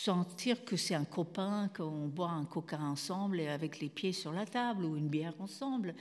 sentir 0.04 0.66
que 0.66 0.76
c'est 0.76 0.96
un 0.96 1.06
copain, 1.06 1.70
qu'on 1.70 2.08
boit 2.08 2.32
un 2.32 2.44
coca 2.46 2.80
ensemble 2.80 3.40
et 3.40 3.48
avec 3.48 3.80
les 3.80 3.88
pieds 3.88 4.12
sur 4.12 4.34
la 4.34 4.46
table, 4.46 4.84
ou 4.84 4.98
une 4.98 5.08
bière 5.08 5.40
ensemble. 5.40 5.96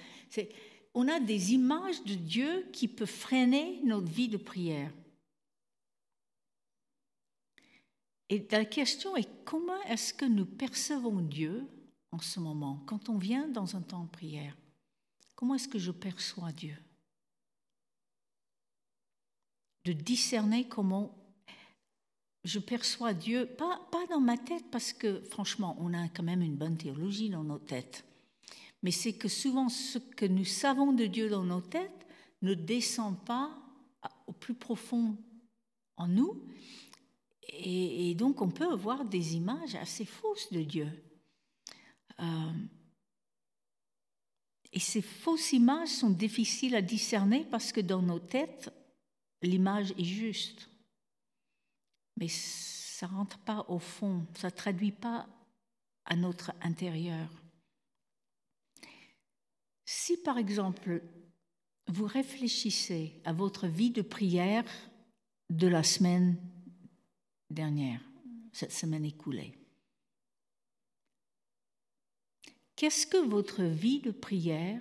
On 0.95 1.07
a 1.07 1.21
des 1.21 1.53
images 1.53 2.03
de 2.03 2.15
Dieu 2.15 2.69
qui 2.73 2.89
peuvent 2.89 3.09
freiner 3.09 3.81
notre 3.85 4.09
vie 4.09 4.29
de 4.29 4.37
prière. 4.37 4.93
Et 8.29 8.45
la 8.51 8.65
question 8.65 9.15
est 9.17 9.29
comment 9.45 9.81
est-ce 9.83 10.13
que 10.13 10.25
nous 10.25 10.47
percevons 10.47 11.21
Dieu 11.21 11.65
en 12.11 12.19
ce 12.19 12.41
moment, 12.41 12.83
quand 12.87 13.09
on 13.09 13.19
vient 13.19 13.47
dans 13.47 13.77
un 13.77 13.83
temps 13.83 14.05
de 14.05 14.11
prière? 14.11 14.57
Comment 15.37 15.55
est-ce 15.55 15.69
que 15.69 15.79
je 15.79 15.93
perçois 15.93 16.51
Dieu? 16.51 16.77
De 19.85 19.93
discerner 19.93 20.67
comment 20.67 21.22
je 22.45 22.59
perçois 22.59 23.15
Dieu, 23.15 23.47
pas, 23.47 23.81
pas 23.91 24.07
dans 24.07 24.21
ma 24.21 24.37
tête, 24.37 24.65
parce 24.71 24.93
que 24.93 25.21
franchement, 25.31 25.77
on 25.81 25.95
a 25.95 26.09
quand 26.09 26.23
même 26.23 26.43
une 26.43 26.57
bonne 26.57 26.77
théologie 26.77 27.31
dans 27.31 27.45
nos 27.45 27.59
têtes, 27.59 28.05
mais 28.83 28.91
c'est 28.91 29.13
que 29.13 29.29
souvent 29.29 29.69
ce 29.69 29.99
que 29.99 30.27
nous 30.27 30.45
savons 30.45 30.93
de 30.93 31.07
Dieu 31.07 31.29
dans 31.29 31.45
nos 31.45 31.61
têtes 31.61 32.07
ne 32.43 32.55
descend 32.55 33.17
pas 33.25 33.57
au 34.27 34.33
plus 34.33 34.55
profond 34.55 35.17
en 35.97 36.09
nous, 36.09 36.43
et, 37.49 38.15
donc 38.15 38.41
on 38.41 38.51
peut 38.51 38.71
avoir 38.71 39.05
des 39.05 39.37
images 39.37 39.75
assez 39.75 40.05
fausses 40.05 40.51
de 40.53 40.63
Dieu. 40.63 40.89
Euh, 42.21 42.53
et 44.73 44.81
ces 44.81 45.03
fausses 45.03 45.53
images 45.53 45.89
sont 45.89 46.11
difficiles 46.11 46.75
à 46.75 46.83
discerner 46.83 47.47
parce 47.51 47.73
que 47.73 47.81
dans 47.81 48.01
nos 48.01 48.19
têtes, 48.19 48.73
l'image 49.43 49.93
est 49.99 50.05
juste. 50.05 50.69
Mais 52.23 52.29
ça 52.29 53.09
rentre 53.09 53.37
pas 53.39 53.67
au 53.69 53.81
fond, 53.81 54.25
ça 54.37 54.53
traduit 54.53 54.93
pas 54.93 55.27
à 56.05 56.15
notre 56.15 56.53
intérieur. 56.61 57.29
Si 59.85 60.17
par 60.19 60.39
exemple, 60.39 61.03
vous 61.89 62.07
réfléchissez 62.07 63.21
à 63.25 63.33
votre 63.33 63.67
vie 63.67 63.91
de 63.91 64.03
prière 64.03 64.65
de 65.51 65.67
la 65.67 65.83
semaine 65.83 66.39
dernière, 67.51 68.01
cette 68.53 68.71
semaine 68.71 69.05
écoulée. 69.05 69.59
Qu'est-ce 72.77 73.09
que 73.09 73.29
votre 73.29 73.65
vie 73.65 73.99
de 73.99 74.13
prière 74.13 74.81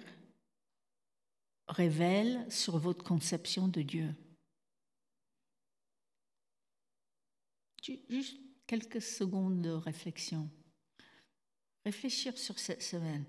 révèle 1.67 2.45
sur 2.51 2.77
votre 2.77 3.03
conception 3.03 3.67
de 3.67 3.81
Dieu? 3.81 4.13
Juste 7.81 8.37
quelques 8.67 9.01
secondes 9.01 9.61
de 9.61 9.71
réflexion. 9.71 10.49
Réfléchir 11.83 12.37
sur 12.37 12.59
cette 12.59 12.83
semaine. 12.83 13.25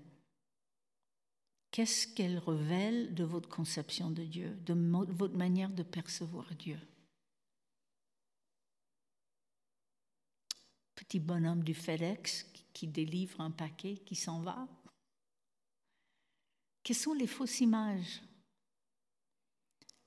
Qu'est-ce 1.71 2.07
qu'elle 2.07 2.37
révèle 2.37 3.15
de 3.15 3.23
votre 3.23 3.49
conception 3.49 4.11
de 4.11 4.23
Dieu, 4.23 4.55
de 4.63 4.73
votre 5.11 5.35
manière 5.35 5.71
de 5.71 5.81
percevoir 5.81 6.53
Dieu? 6.53 6.79
Petit 10.93 11.19
bonhomme 11.19 11.63
du 11.63 11.73
FedEx 11.73 12.45
qui 12.73 12.87
délivre 12.87 13.41
un 13.41 13.49
paquet, 13.49 13.97
qui 14.05 14.15
s'en 14.15 14.41
va 14.41 14.67
Quelles 16.83 16.95
sont 16.95 17.13
les 17.13 17.27
fausses 17.27 17.61
images? 17.61 18.21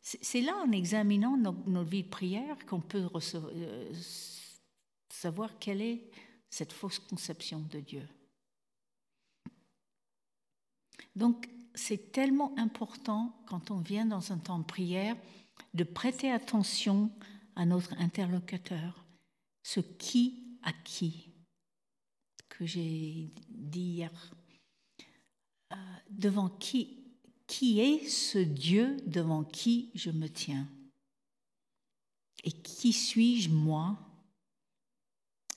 C'est 0.01 0.41
là, 0.41 0.57
en 0.59 0.71
examinant 0.71 1.37
nos, 1.37 1.83
vies 1.83 2.05
de 2.05 2.09
prière, 2.09 2.65
qu'on 2.65 2.81
peut 2.81 3.09
euh, 3.35 3.93
savoir 5.17 5.59
quelle 5.59 5.81
est 5.81 6.11
cette 6.51 6.73
fausse 6.73 6.99
conception 6.99 7.61
de 7.61 7.81
Dieu. 7.81 8.09
Donc, 11.15 11.49
c'est 11.75 12.13
tellement 12.13 12.57
important 12.59 13.37
quand 13.47 13.71
on 13.71 13.81
vient 13.81 14.07
dans 14.07 14.33
un 14.33 14.39
temps 14.39 14.59
de 14.59 14.65
prière 14.65 15.17
de 15.75 15.85
prêter 15.85 16.31
attention 16.31 17.11
à 17.55 17.65
notre 17.65 17.95
interlocuteur, 17.95 19.05
ce 19.63 19.81
qui 19.81 20.59
à 20.63 20.73
qui 20.73 21.31
que 22.49 22.67
j'ai 22.67 23.31
dit 23.49 23.81
hier. 23.81 24.31
Euh, 25.73 25.77
devant 26.11 26.49
qui, 26.49 27.05
qui 27.47 27.81
est 27.81 28.07
ce 28.09 28.39
Dieu 28.39 28.97
devant 29.07 29.45
qui 29.45 29.91
je 29.95 30.11
me 30.11 30.29
tiens? 30.29 30.67
Et 32.45 32.53
qui 32.53 32.93
suis-je, 32.93 33.51
moi, 33.51 33.99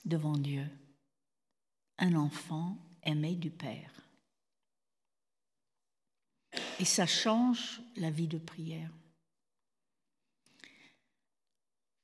devant 0.05 0.38
Dieu 0.38 0.65
Un 1.97 2.15
enfant 2.15 2.77
aimé 3.03 3.35
du 3.35 3.49
Père. 3.49 3.91
Et 6.79 6.85
ça 6.85 7.05
change 7.05 7.81
la 7.97 8.09
vie 8.09 8.27
de 8.27 8.38
prière. 8.38 8.89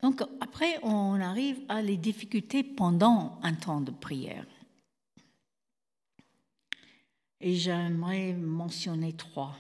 Donc 0.01 0.21
après, 0.39 0.77
on 0.83 1.19
arrive 1.19 1.59
à 1.67 1.81
les 1.81 1.97
difficultés 1.97 2.63
pendant 2.63 3.39
un 3.41 3.53
temps 3.53 3.81
de 3.81 3.91
prière. 3.91 4.45
Et 7.39 7.55
j'aimerais 7.55 8.33
mentionner 8.33 9.13
trois. 9.13 9.57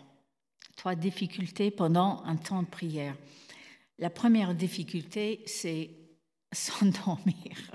Trois 0.75 0.95
difficultés 0.95 1.71
pendant 1.71 2.21
un 2.25 2.35
temps 2.35 2.61
de 2.61 2.67
prière. 2.67 3.15
La 3.97 4.09
première 4.09 4.53
difficulté, 4.53 5.41
c'est 5.45 5.91
s'endormir. 6.51 7.71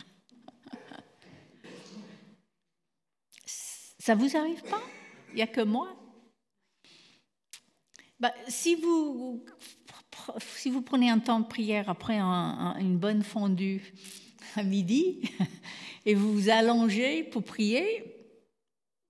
Ça 4.00 4.14
vous 4.14 4.34
arrive 4.34 4.62
pas? 4.62 4.82
Il 5.28 5.36
n'y 5.36 5.42
a 5.42 5.46
que 5.46 5.60
moi? 5.60 5.94
Bah, 8.18 8.32
Si 8.48 8.74
vous 8.74 9.44
si 10.38 10.70
vous 10.70 10.82
prenez 10.82 11.10
un 11.10 11.18
temps 11.18 11.40
de 11.40 11.46
prière 11.46 11.88
après 11.88 12.18
une 12.18 12.98
bonne 12.98 13.22
fondue 13.22 13.94
à 14.56 14.62
midi 14.62 15.22
et 16.06 16.14
vous 16.14 16.32
vous 16.32 16.48
allongez 16.48 17.24
pour 17.24 17.42
prier, 17.42 18.16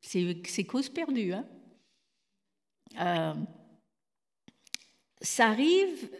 c'est 0.03 0.65
cause 0.65 0.89
perdue. 0.89 1.33
Hein. 1.33 1.47
Euh, 3.01 3.35
ça 5.21 5.49
arrive 5.49 6.11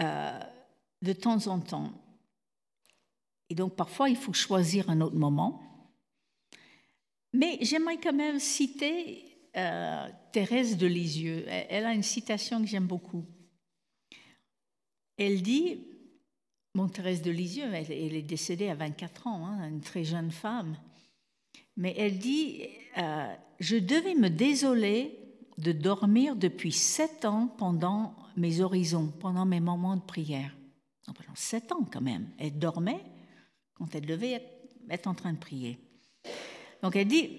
euh, 0.00 0.40
de 1.02 1.12
temps 1.12 1.46
en 1.46 1.60
temps. 1.60 1.92
Et 3.48 3.54
donc 3.54 3.76
parfois, 3.76 4.08
il 4.08 4.16
faut 4.16 4.32
choisir 4.32 4.90
un 4.90 5.00
autre 5.00 5.16
moment. 5.16 5.73
Mais 7.34 7.58
j'aimerais 7.60 7.98
quand 7.98 8.12
même 8.12 8.38
citer 8.38 9.24
euh, 9.56 10.08
Thérèse 10.32 10.76
de 10.76 10.86
Lisieux. 10.86 11.44
Elle 11.48 11.84
a 11.84 11.92
une 11.92 12.04
citation 12.04 12.60
que 12.60 12.68
j'aime 12.68 12.86
beaucoup. 12.86 13.26
Elle 15.16 15.42
dit, 15.42 15.80
bon, 16.76 16.88
Thérèse 16.88 17.22
de 17.22 17.32
Lisieux, 17.32 17.72
elle, 17.72 17.90
est 17.90 18.22
décédée 18.22 18.68
à 18.68 18.76
24 18.76 19.26
ans, 19.26 19.46
hein, 19.46 19.68
une 19.68 19.80
très 19.80 20.04
jeune 20.04 20.30
femme, 20.30 20.76
mais 21.76 21.92
elle 21.98 22.18
dit, 22.18 22.62
euh, 22.98 23.34
je 23.58 23.76
devais 23.76 24.14
me 24.14 24.30
désoler 24.30 25.18
de 25.58 25.72
dormir 25.72 26.36
depuis 26.36 26.72
sept 26.72 27.24
ans 27.24 27.48
pendant 27.58 28.14
mes 28.36 28.60
horizons, 28.60 29.12
pendant 29.20 29.44
mes 29.44 29.60
moments 29.60 29.96
de 29.96 30.02
prière. 30.02 30.56
Pendant 31.04 31.34
sept 31.34 31.72
ans 31.72 31.84
quand 31.92 32.00
même. 32.00 32.30
Elle 32.38 32.58
dormait 32.58 33.04
quand 33.74 33.92
elle 33.94 34.06
devait 34.06 34.40
être 34.88 35.08
en 35.08 35.14
train 35.14 35.32
de 35.32 35.38
prier. 35.38 35.83
Donc 36.84 36.94
elle 36.96 37.08
dit, 37.08 37.30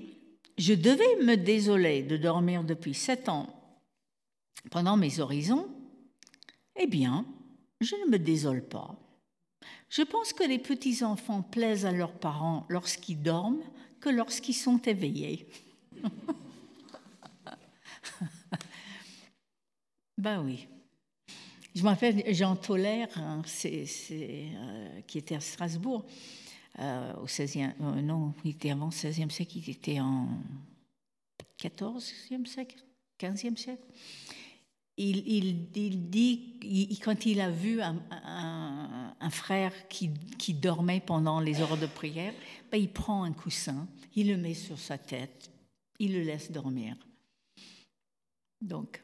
je 0.57 0.73
devais 0.73 1.23
me 1.23 1.35
désoler 1.35 2.01
de 2.01 2.17
dormir 2.17 2.63
depuis 2.63 2.95
sept 2.95 3.29
ans 3.29 3.47
pendant 4.71 4.97
mes 4.97 5.19
horizons. 5.19 5.69
Eh 6.75 6.87
bien, 6.87 7.27
je 7.79 7.93
ne 7.95 8.09
me 8.09 8.17
désole 8.17 8.63
pas. 8.67 8.95
Je 9.87 10.01
pense 10.01 10.33
que 10.33 10.43
les 10.43 10.57
petits-enfants 10.57 11.43
plaisent 11.43 11.85
à 11.85 11.91
leurs 11.91 12.17
parents 12.17 12.65
lorsqu'ils 12.69 13.21
dorment 13.21 13.61
que 13.99 14.09
lorsqu'ils 14.09 14.55
sont 14.55 14.79
éveillés. 14.79 15.47
ben 20.17 20.43
oui. 20.43 20.67
Je 21.75 21.83
m'appelle 21.83 22.23
Jean 22.33 22.55
Toller, 22.55 23.05
hein, 23.15 23.43
euh, 23.65 25.01
qui 25.05 25.19
était 25.19 25.35
à 25.35 25.39
Strasbourg 25.39 26.03
euh, 26.79 27.13
au 27.21 27.27
16e, 27.27 27.73
euh, 27.79 28.01
non, 28.01 28.33
il 28.43 28.51
était 28.51 28.71
avant 28.71 28.87
le 28.87 28.91
16e 28.91 29.29
siècle, 29.29 29.57
il 29.57 29.69
était 29.69 29.99
en 29.99 30.27
14e 31.59 32.45
siècle, 32.45 32.77
15e 33.19 33.55
siècle. 33.55 33.83
il, 34.97 35.69
dit, 36.09 36.99
quand 37.01 37.25
il 37.25 37.39
a 37.39 37.49
vu 37.49 37.81
un, 37.81 39.29
frère 39.29 39.73
qui, 39.87 40.53
dormait 40.53 40.99
pendant 40.99 41.39
les 41.39 41.61
heures 41.61 41.77
de 41.77 41.87
prière, 41.87 42.33
ben, 42.71 42.77
il 42.77 42.91
prend 42.91 43.23
un 43.23 43.33
coussin, 43.33 43.87
il 44.13 44.27
le 44.27 44.37
met 44.37 44.53
sur 44.53 44.77
sa 44.77 44.97
tête, 44.97 45.49
il 45.99 46.13
le 46.13 46.23
laisse 46.23 46.51
dormir. 46.51 46.97
Donc, 48.59 49.01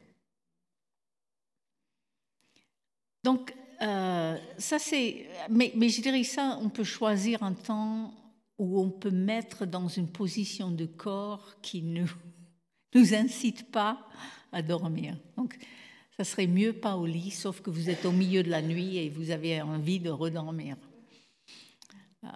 donc 3.24 3.54
euh, 3.82 4.38
ça 4.58 4.80
c'est, 4.80 5.28
mais, 5.50 5.72
je 5.76 6.02
dirais 6.02 6.24
ça, 6.24 6.60
on 6.62 6.70
peut 6.70 6.84
choisir 6.84 7.44
un 7.44 7.54
temps 7.54 8.14
où 8.58 8.80
on 8.80 8.90
peut 8.90 9.12
mettre 9.12 9.66
dans 9.66 9.88
une 9.88 10.08
position 10.08 10.70
de 10.70 10.86
corps 10.86 11.56
qui 11.62 11.82
ne 11.82 12.06
nous 12.96 13.14
incite 13.14 13.72
pas 13.72 14.06
à 14.52 14.62
dormir. 14.62 15.18
Donc, 15.38 15.58
ça 16.18 16.24
serait 16.24 16.48
mieux 16.48 16.74
pas 16.74 16.98
au 16.98 17.06
lit, 17.06 17.32
sauf 17.32 17.62
que 17.62 17.70
vous 17.70 17.90
êtes 17.90 18.06
au 18.06 18.12
milieu 18.12 18.44
de 18.44 18.50
la 18.50 18.62
nuit 18.62 18.98
et 18.98 19.10
vous 19.10 19.32
avez 19.32 19.62
envie 19.62 20.00
de 20.00 20.10
redormir. 20.10 20.76
Euh, 22.24 22.28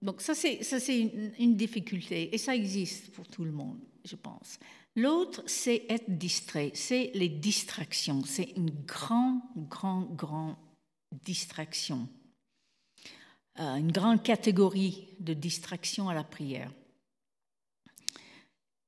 donc 0.00 0.20
ça, 0.20 0.34
c'est, 0.34 0.62
ça, 0.62 0.78
c'est 0.78 1.32
une, 1.38 1.56
difficulté, 1.56 2.34
et 2.34 2.38
ça 2.38 2.54
existe 2.54 3.12
pour 3.12 3.26
tout 3.26 3.44
le 3.44 3.52
monde, 3.52 3.80
je 4.04 4.16
pense. 4.16 4.58
L'autre, 4.94 5.42
c'est 5.46 5.84
être 5.88 6.08
distrait, 6.08 6.70
c'est 6.74 7.10
les 7.14 7.28
distractions. 7.28 8.22
C'est 8.24 8.52
une 8.56 8.70
grande, 8.70 9.40
grande, 9.68 10.14
grande 10.16 10.56
distraction. 11.24 12.08
Euh, 13.58 13.76
une 13.76 13.92
grande 13.92 14.22
catégorie 14.22 15.08
de 15.20 15.32
distractions 15.32 16.08
à 16.08 16.14
la 16.14 16.24
prière. 16.24 16.70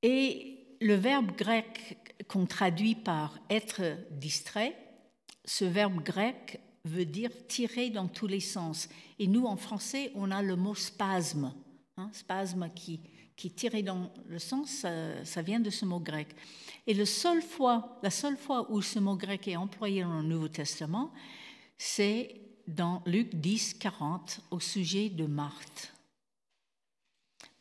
Et 0.01 0.77
le 0.81 0.93
verbe 0.93 1.35
grec 1.35 1.97
qu'on 2.27 2.45
traduit 2.45 2.95
par 2.95 3.39
être 3.49 3.81
distrait, 4.11 4.77
ce 5.45 5.65
verbe 5.65 6.03
grec 6.03 6.61
veut 6.85 7.05
dire 7.05 7.31
tirer 7.47 7.89
dans 7.89 8.07
tous 8.07 8.27
les 8.27 8.39
sens. 8.39 8.87
Et 9.17 9.27
nous, 9.27 9.45
en 9.45 9.57
français, 9.57 10.11
on 10.15 10.31
a 10.31 10.41
le 10.41 10.55
mot 10.55 10.75
spasme. 10.75 11.53
Hein, 11.97 12.09
spasme 12.13 12.69
qui, 12.73 13.01
qui 13.35 13.51
tiré 13.51 13.83
dans 13.83 14.11
le 14.27 14.37
sens, 14.37 14.85
ça, 15.23 15.41
vient 15.41 15.59
de 15.59 15.69
ce 15.69 15.85
mot 15.85 15.99
grec. 15.99 16.27
Et 16.85 16.93
la 16.93 17.05
seule 17.05 17.41
fois 17.41 18.67
où 18.69 18.81
ce 18.81 18.99
mot 18.99 19.15
grec 19.15 19.47
est 19.47 19.55
employé 19.55 20.03
dans 20.03 20.21
le 20.21 20.27
Nouveau 20.27 20.49
Testament, 20.49 21.11
c'est 21.79 22.35
dans 22.67 23.01
Luc 23.07 23.33
10, 23.33 23.75
40 23.75 24.41
au 24.51 24.59
sujet 24.59 25.09
de 25.09 25.25
Marthe. 25.25 25.93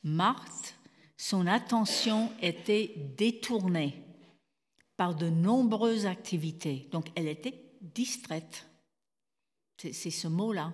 Marthe 0.02 0.74
son 1.16 1.48
attention 1.48 2.31
était 2.40 2.94
détournée 3.16 4.04
par 4.96 5.14
de 5.14 5.28
nombreuses 5.28 6.07
activités. 6.07 6.88
Donc 6.92 7.07
elle 7.16 7.26
était 7.26 7.61
distraite. 7.81 8.66
C'est 9.76 10.11
ce 10.11 10.28
mot-là. 10.28 10.72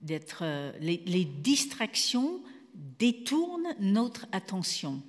D'être, 0.00 0.42
euh, 0.42 0.72
les, 0.80 0.98
les 1.06 1.24
distractions 1.24 2.42
détournent 2.74 3.74
notre 3.80 4.26
attention. 4.30 5.02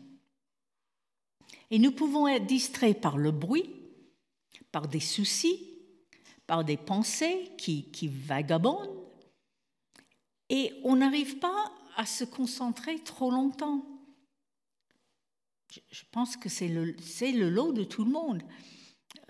Et 1.70 1.78
nous 1.78 1.92
pouvons 1.92 2.28
être 2.28 2.48
distraits 2.48 3.00
par 3.00 3.18
le 3.18 3.32
bruit, 3.32 3.70
par 4.72 4.88
des 4.88 5.00
soucis, 5.00 5.69
par 6.50 6.64
des 6.64 6.78
pensées 6.78 7.52
qui, 7.60 8.08
vagabondent, 8.08 9.06
et 10.50 10.74
on 10.84 10.96
n'arrive 10.96 11.38
pas 11.38 11.72
à 11.96 12.08
se 12.08 12.24
concentrer 12.24 12.98
trop 13.04 13.30
longtemps. 13.30 13.86
Je 15.92 16.02
pense 16.12 16.36
que 16.36 16.50
c'est 16.50 16.68
le 16.68 17.50
lot 17.50 17.72
de 17.72 17.84
tout 17.84 18.04
le 18.04 18.10
monde. 18.10 18.42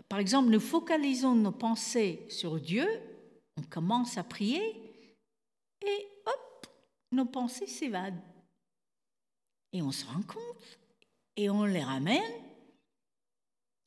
Par 0.07 0.19
exemple, 0.19 0.49
nous 0.49 0.61
focalisons 0.61 1.35
nos 1.35 1.51
pensées 1.51 2.25
sur 2.29 2.57
Dieu, 2.57 2.87
on 3.57 3.63
commence 3.63 4.17
à 4.17 4.23
prier 4.23 4.63
et 5.85 6.07
hop, 6.25 6.67
nos 7.11 7.25
pensées 7.25 7.67
s'évadent. 7.67 8.23
Et 9.73 9.81
on 9.81 9.91
se 9.91 10.05
rend 10.05 10.21
compte 10.21 10.79
et 11.35 11.49
on 11.49 11.65
les 11.65 11.83
ramène 11.83 12.43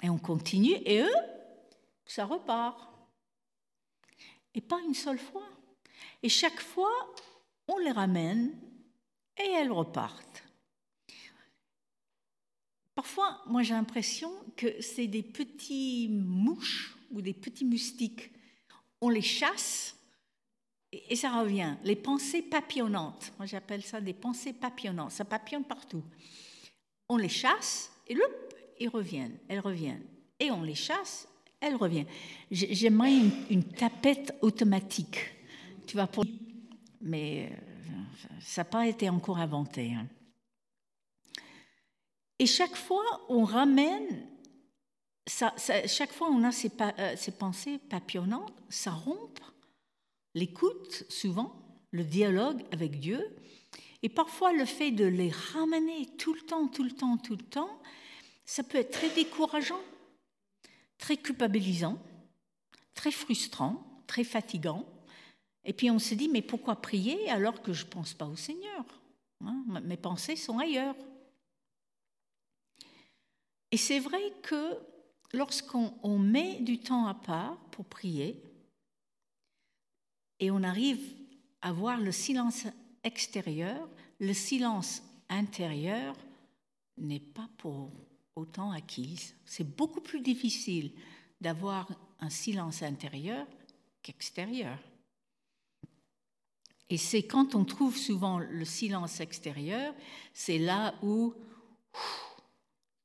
et 0.03 0.11
on 0.11 0.19
continue 0.19 0.77
et 0.85 1.01
eux, 1.01 1.17
ça 2.05 2.27
repart. 2.27 2.92
Et 4.55 4.61
pas 4.61 4.81
une 4.81 4.95
seule 4.95 5.19
fois. 5.19 5.49
Et 6.23 6.29
chaque 6.29 6.61
fois, 6.61 6.93
on 7.69 7.79
les 7.79 7.91
ramène 7.91 8.53
et 9.37 9.51
elles 9.51 9.73
repartent. 9.73 10.45
Parfois, 12.95 13.41
moi 13.47 13.63
j'ai 13.63 13.75
l'impression 13.75 14.31
que 14.57 14.81
c'est 14.81 15.07
des 15.07 15.23
petits 15.23 16.09
mouches 16.11 16.97
ou 17.11 17.23
des 17.23 17.33
petits 17.33 17.65
moustiques. 17.65 18.31
On 19.01 19.09
les 19.09 19.23
chasse 19.23 19.97
et 20.93 21.17
ça 21.17 21.41
revient. 21.41 21.77
Les 21.85 21.97
pensées 21.97 22.43
papillonnantes, 22.43 23.33
moi 23.39 23.47
j'appelle 23.47 23.83
ça 23.83 24.01
des 24.01 24.13
pensées 24.13 24.53
papillonnantes, 24.53 25.13
ça 25.13 25.25
papillonne 25.25 25.65
partout. 25.65 26.05
On 27.09 27.17
les 27.17 27.31
chasse 27.31 27.91
et 28.09 28.17
hop, 28.17 28.55
ils 28.79 28.89
reviennent, 28.89 29.39
elles 29.49 29.61
reviennent. 29.61 30.07
Et 30.39 30.51
on 30.51 30.63
les 30.63 30.75
chasse, 30.75 31.27
elles 31.63 31.77
reviennent. 31.77 32.07
J'aimerais 32.51 33.17
une, 33.49 33.65
tapette 33.65 34.35
automatique, 34.43 35.19
tu 35.87 35.97
vois, 35.97 36.11
mais 37.01 37.51
euh, 37.51 37.57
ça 38.41 38.61
n'a 38.63 38.65
pas 38.65 38.87
été 38.87 39.09
encore 39.09 39.39
inventé. 39.39 39.93
Hein. 39.95 40.07
Et 42.39 42.47
chaque 42.47 42.75
fois, 42.75 43.05
on 43.29 43.45
ramène, 43.45 44.27
ça, 45.27 45.55
chaque 45.87 46.13
fois 46.13 46.29
on 46.29 46.43
a 46.43 46.51
ces, 46.51 46.71
euh, 46.81 47.15
ces 47.17 47.31
pensées 47.31 47.79
papillonnantes, 47.79 48.53
ça 48.69 48.91
rompt 48.91 49.41
l'écoute 50.35 51.05
souvent, 51.09 51.55
le 51.93 52.05
dialogue 52.05 52.65
avec 52.73 52.99
Dieu, 52.99 53.37
et 54.03 54.09
parfois 54.09 54.53
le 54.53 54.65
fait 54.65 54.91
de 54.91 55.05
les 55.05 55.31
ramener 55.31 56.09
tout 56.19 56.35
le 56.35 56.41
temps, 56.41 56.67
tout 56.67 56.83
le 56.83 56.91
temps, 56.91 57.17
tout 57.19 57.37
le 57.37 57.45
temps, 57.45 57.81
ça 58.45 58.65
peut 58.65 58.79
être 58.79 58.91
très 58.91 59.11
décourageant, 59.11 59.81
très 61.03 61.17
culpabilisant, 61.17 61.99
très 62.95 63.11
frustrant, 63.11 63.85
très 64.07 64.23
fatigant. 64.23 64.87
Et 65.65 65.73
puis 65.73 65.91
on 65.91 65.99
se 65.99 66.15
dit, 66.15 66.29
mais 66.29 66.43
pourquoi 66.43 66.77
prier 66.77 67.29
alors 67.29 67.61
que 67.61 67.73
je 67.73 67.85
ne 67.85 67.91
pense 67.91 68.15
pas 68.15 68.27
au 68.27 68.37
Seigneur 68.37 68.85
hein, 69.45 69.65
Mes 69.83 69.97
pensées 69.97 70.37
sont 70.37 70.61
ailleurs. 70.61 70.95
Et 73.73 73.77
c'est 73.77 73.99
vrai 73.99 74.23
que 74.45 74.79
lorsqu'on 75.33 76.19
met 76.21 76.61
du 76.61 76.79
temps 76.79 77.07
à 77.07 77.15
part 77.15 77.57
pour 77.73 77.85
prier, 77.85 78.41
et 80.39 80.53
on 80.53 80.63
arrive 80.63 81.03
à 81.63 81.73
voir 81.73 82.01
le 82.01 82.13
silence 82.13 82.67
extérieur, 83.03 83.89
le 84.21 84.35
silence 84.35 85.03
intérieur 85.29 86.15
n'est 86.97 87.19
pas 87.19 87.49
pour 87.59 87.91
autant 88.37 88.71
acquise. 88.71 89.35
C'est 89.45 89.77
beaucoup 89.77 90.01
plus 90.01 90.21
difficile 90.21 90.93
d'avoir 91.41 91.89
un 92.21 92.31
silence 92.31 92.83
intérieur 92.83 93.47
qu'extérieur. 94.03 94.79
Et 96.89 96.99
c'est 96.99 97.23
quand 97.23 97.55
on 97.55 97.65
trouve 97.65 97.97
souvent 97.97 98.39
le 98.39 98.65
silence 98.65 99.21
extérieur, 99.21 99.95
c'est 100.35 100.59
là 100.59 100.95
où 101.03 101.35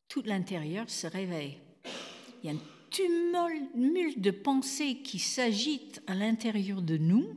tout 0.07 0.21
l'intérieur 0.23 0.89
se 0.89 1.07
réveille. 1.07 1.57
Il 2.43 2.47
y 2.47 2.49
a 2.49 2.55
un 2.55 2.61
tumulte 2.89 4.19
de 4.19 4.31
pensées 4.31 5.01
qui 5.03 5.19
s'agitent 5.19 6.01
à 6.07 6.15
l'intérieur 6.15 6.81
de 6.81 6.97
nous. 6.97 7.35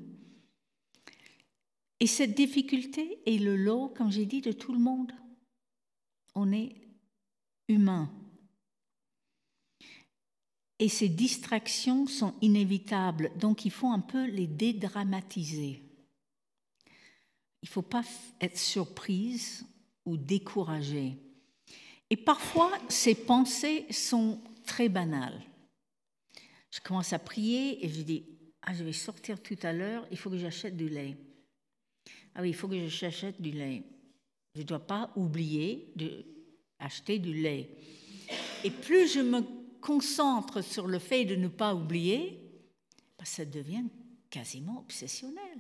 Et 2.01 2.07
cette 2.07 2.35
difficulté 2.35 3.21
est 3.27 3.39
le 3.39 3.57
lot, 3.57 3.89
comme 3.89 4.11
j'ai 4.11 4.27
dit, 4.27 4.41
de 4.41 4.53
tout 4.53 4.73
le 4.73 4.79
monde. 4.79 5.13
On 6.35 6.51
est 6.53 6.80
humain. 7.71 8.11
Et 10.79 10.89
ces 10.89 11.09
distractions 11.09 12.07
sont 12.07 12.35
inévitables, 12.41 13.31
donc 13.39 13.65
il 13.65 13.71
faut 13.71 13.89
un 13.89 14.01
peu 14.01 14.27
les 14.27 14.47
dédramatiser. 14.47 15.83
Il 17.63 17.67
ne 17.67 17.69
faut 17.69 17.83
pas 17.83 18.03
être 18.41 18.59
surprise 18.59 19.67
ou 20.07 20.17
découragée. 20.17 21.19
Et 22.09 22.17
parfois, 22.17 22.73
ces 22.89 23.15
pensées 23.15 23.87
sont 23.91 24.41
très 24.65 24.89
banales. 24.89 25.41
Je 26.71 26.81
commence 26.81 27.13
à 27.13 27.19
prier 27.19 27.85
et 27.85 27.89
je 27.89 28.03
dis 28.03 28.25
Ah, 28.63 28.73
je 28.73 28.83
vais 28.83 28.93
sortir 28.93 29.43
tout 29.43 29.59
à 29.63 29.73
l'heure, 29.73 30.07
il 30.11 30.17
faut 30.17 30.31
que 30.31 30.39
j'achète 30.39 30.77
du 30.77 30.89
lait. 30.89 31.17
Ah 32.35 32.41
oui, 32.41 32.51
il 32.51 32.55
faut 32.55 32.69
que 32.69 32.89
j'achète 32.89 33.41
du 33.41 33.51
lait. 33.51 33.83
Je 34.55 34.61
ne 34.61 34.67
dois 34.67 34.87
pas 34.87 35.13
oublier 35.15 35.93
d'acheter 36.81 37.19
du 37.19 37.35
lait. 37.35 37.71
Et 38.65 38.71
plus 38.71 39.13
je 39.13 39.21
me 39.21 39.43
concentre 39.81 40.63
sur 40.63 40.87
le 40.87 40.99
fait 40.99 41.25
de 41.25 41.37
ne 41.37 41.49
pas 41.49 41.75
oublier, 41.75 42.41
bah, 43.19 43.25
ça 43.25 43.45
devient 43.45 43.85
quasiment 44.29 44.81
obsessionnel. 44.81 45.59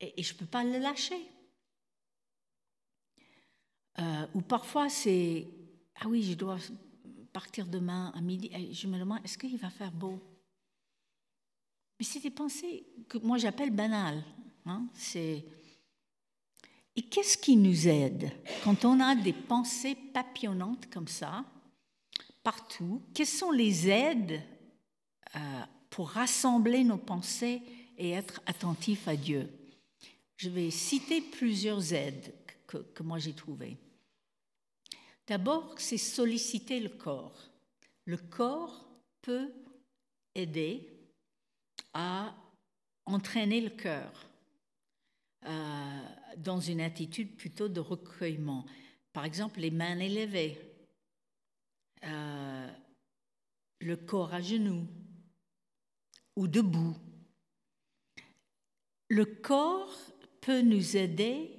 Et, 0.00 0.20
et 0.20 0.22
je 0.22 0.34
ne 0.34 0.38
peux 0.38 0.46
pas 0.46 0.64
le 0.64 0.78
lâcher. 0.78 1.20
Euh, 3.98 4.26
ou 4.34 4.40
parfois 4.40 4.88
c'est 4.88 5.46
ah 5.96 6.08
oui, 6.08 6.22
je 6.22 6.34
dois 6.34 6.58
partir 7.32 7.66
demain 7.66 8.12
à 8.14 8.20
midi. 8.20 8.50
Je 8.72 8.86
me 8.86 8.98
demande, 8.98 9.20
est-ce 9.24 9.38
qu'il 9.38 9.56
va 9.56 9.70
faire 9.70 9.92
beau? 9.92 10.20
Mais 11.98 12.04
c'est 12.04 12.20
des 12.20 12.30
pensées 12.30 12.86
que 13.08 13.18
moi 13.18 13.38
j'appelle 13.38 13.70
banales. 13.70 14.24
Hein. 14.66 14.88
C'est... 14.94 15.44
Et 16.96 17.02
qu'est-ce 17.02 17.36
qui 17.36 17.56
nous 17.56 17.88
aide 17.88 18.30
quand 18.62 18.84
on 18.84 19.00
a 19.00 19.16
des 19.16 19.32
pensées 19.32 19.96
papillonnantes 20.12 20.88
comme 20.90 21.08
ça, 21.08 21.44
partout? 22.42 23.02
Quelles 23.12 23.26
sont 23.26 23.50
les 23.50 23.88
aides 23.88 24.40
euh, 25.34 25.62
pour 25.90 26.10
rassembler 26.10 26.84
nos 26.84 26.98
pensées 26.98 27.62
et 27.98 28.10
être 28.10 28.40
attentifs 28.46 29.08
à 29.08 29.16
Dieu? 29.16 29.50
Je 30.36 30.48
vais 30.48 30.70
citer 30.70 31.20
plusieurs 31.20 31.92
aides 31.92 32.32
que, 32.66 32.78
que 32.78 33.02
moi 33.02 33.18
j'ai 33.18 33.32
trouvées. 33.32 33.76
D'abord, 35.26 35.74
c'est 35.78 35.98
solliciter 35.98 36.80
le 36.80 36.90
corps. 36.90 37.48
Le 38.04 38.18
corps 38.18 38.84
peut 39.22 39.50
aider 40.34 40.86
à 41.94 42.34
entraîner 43.06 43.60
le 43.60 43.70
cœur 43.70 44.12
euh, 45.46 46.02
dans 46.38 46.60
une 46.60 46.80
attitude 46.80 47.36
plutôt 47.36 47.68
de 47.68 47.80
recueillement. 47.80 48.64
Par 49.12 49.24
exemple, 49.24 49.60
les 49.60 49.70
mains 49.70 49.98
élevées, 49.98 50.58
euh, 52.04 52.68
le 53.80 53.96
corps 53.96 54.34
à 54.34 54.40
genoux 54.40 54.86
ou 56.36 56.48
debout. 56.48 56.96
Le 59.08 59.24
corps 59.24 59.94
peut 60.40 60.62
nous 60.62 60.96
aider 60.96 61.50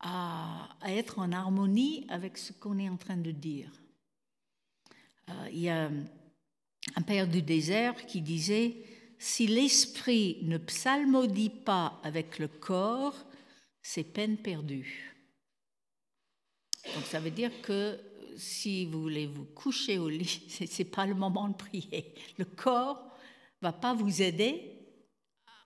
à, 0.00 0.68
être 0.86 1.18
en 1.18 1.32
harmonie 1.32 2.06
avec 2.08 2.36
ce 2.36 2.52
qu'on 2.52 2.78
est 2.78 2.88
en 2.88 2.96
train 2.96 3.16
de 3.16 3.30
dire. 3.30 3.70
Euh, 5.30 5.48
il 5.52 5.60
y 5.60 5.70
a 5.70 5.90
un 6.96 7.02
père 7.02 7.26
du 7.26 7.40
désert 7.40 8.06
qui 8.06 8.20
disait, 8.20 8.76
si 9.18 9.46
l'esprit 9.46 10.38
ne 10.42 10.58
psalmodie 10.58 11.50
pas 11.50 12.00
avec 12.02 12.38
le 12.38 12.48
corps, 12.48 13.24
c'est 13.84 14.02
peine 14.02 14.38
perdue. 14.38 15.14
Donc 16.94 17.04
ça 17.04 17.20
veut 17.20 17.30
dire 17.30 17.52
que 17.60 18.00
si 18.36 18.86
vous 18.86 19.02
voulez 19.02 19.26
vous 19.26 19.44
coucher 19.44 19.98
au 19.98 20.08
lit, 20.08 20.42
ce 20.48 20.64
n'est 20.64 20.88
pas 20.88 21.06
le 21.06 21.14
moment 21.14 21.48
de 21.48 21.54
prier. 21.54 22.14
Le 22.38 22.46
corps 22.46 23.14
va 23.60 23.72
pas 23.72 23.92
vous 23.92 24.22
aider 24.22 24.80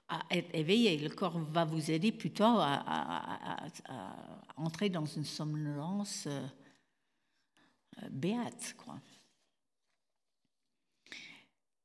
à 0.09 0.21
être 0.31 0.53
éveillé. 0.53 0.99
Le 0.99 1.11
corps 1.11 1.39
va 1.39 1.65
vous 1.65 1.91
aider 1.91 2.11
plutôt 2.11 2.45
à, 2.45 3.67
entrer 4.57 4.89
dans 4.89 5.07
une 5.07 5.25
somnolence 5.25 6.27
euh, 6.27 6.49
béate. 8.11 8.75
Quoi. 8.77 9.01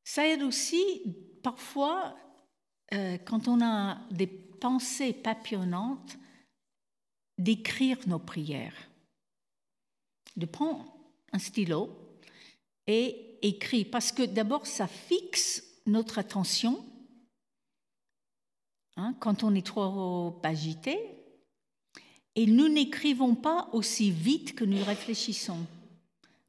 Ça 0.04 0.28
aide 0.28 0.42
aussi 0.42 1.16
parfois, 1.44 2.18
euh, 2.92 3.20
quand 3.20 3.48
on 3.48 3.64
a 3.64 4.00
des 4.10 4.28
pensées 4.28 5.14
papillonnantes, 5.14 6.18
d'écrire 7.44 7.98
nos 8.08 8.20
prières. 8.20 8.90
De 10.36 10.46
prendre 10.46 10.86
un 11.32 11.40
stylo 11.40 11.90
et 12.88 13.38
écrire. 13.42 13.88
Parce 13.92 14.12
que 14.12 14.24
d'abord, 14.24 14.66
ça 14.66 14.88
fixe 14.88 15.64
notre 15.86 16.18
attention 16.18 16.84
Hein, 18.96 19.16
quand 19.20 19.44
on 19.44 19.56
est 19.56 19.66
trop 19.66 20.40
agité, 20.44 21.00
et 22.36 22.46
nous 22.46 22.68
n'écrivons 22.68 23.36
pas 23.36 23.70
aussi 23.74 24.12
vite 24.12 24.56
que 24.56 24.66
nous 24.66 24.84
réfléchissons. 24.84 25.66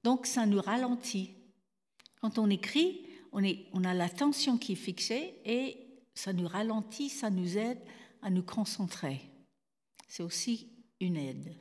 Donc 0.03 0.27
ça 0.27 0.47
nous 0.47 0.61
ralentit. 0.61 1.31
Quand 2.21 2.39
on 2.39 2.49
écrit, 2.51 3.07
on, 3.33 3.85
a 3.85 3.95
l'attention 3.95 4.57
qui 4.57 4.73
est 4.73 4.77
fixée 4.77 5.35
et 5.45 5.77
ça 6.15 6.33
nous 6.33 6.47
ralentit, 6.47 7.09
ça 7.09 7.29
nous 7.31 7.59
aide 7.59 7.81
à 8.23 8.31
nous 8.31 8.43
concentrer. 8.43 9.21
C'est 10.09 10.23
aussi 10.23 10.69
une 11.01 11.17
aide. 11.17 11.55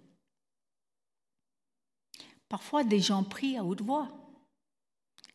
Parfois, 2.47 2.83
des 2.83 2.99
gens 2.99 3.23
prient 3.23 3.57
à 3.57 3.63
haute 3.63 3.81
voix. 3.81 4.11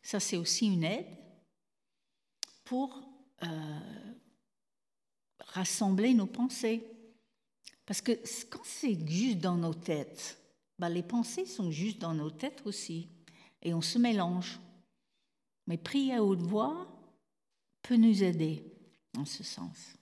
Ça, 0.02 0.20
c'est 0.20 0.36
aussi 0.36 0.66
une 0.66 0.84
aide 0.84 1.06
pour 2.64 3.02
euh, 3.42 3.80
rassembler 5.40 6.14
nos 6.14 6.26
pensées. 6.26 6.84
Parce 7.84 8.00
que 8.00 8.12
quand 8.50 8.64
c'est 8.64 9.08
juste 9.08 9.38
dans 9.38 9.56
nos 9.56 9.74
têtes, 9.74 10.38
ben 10.78 10.88
les 10.88 11.02
pensées 11.02 11.46
sont 11.46 11.70
juste 11.70 11.98
dans 11.98 12.14
nos 12.14 12.30
têtes 12.30 12.62
aussi, 12.64 13.08
et 13.62 13.74
on 13.74 13.80
se 13.80 13.98
mélange. 13.98 14.60
Mais 15.66 15.76
prier 15.76 16.14
à 16.14 16.22
haute 16.22 16.42
voix 16.42 16.86
peut 17.82 17.96
nous 17.96 18.22
aider 18.22 18.64
en 19.16 19.24
ce 19.24 19.42
sens. 19.42 19.94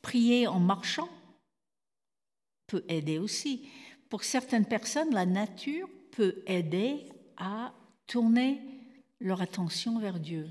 Prier 0.00 0.46
en 0.46 0.60
marchant 0.60 1.08
peut 2.66 2.84
aider 2.88 3.18
aussi. 3.18 3.68
Pour 4.08 4.24
certaines 4.24 4.66
personnes, 4.66 5.12
la 5.12 5.26
nature 5.26 5.88
peut 6.12 6.42
aider 6.46 7.08
à 7.36 7.72
tourner 8.06 8.60
leur 9.20 9.40
attention 9.40 9.98
vers 9.98 10.20
Dieu. 10.20 10.48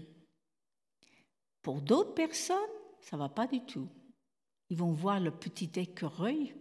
Pour 1.62 1.82
d'autres 1.82 2.14
personnes, 2.14 2.58
ça 3.02 3.18
va 3.18 3.30
pas 3.30 3.48
du 3.48 3.62
tout. 3.62 3.88
Ils 4.70 4.78
vont 4.78 4.92
voir 4.92 5.20
le 5.20 5.32
petit 5.32 5.72
écureuil, 5.76 6.54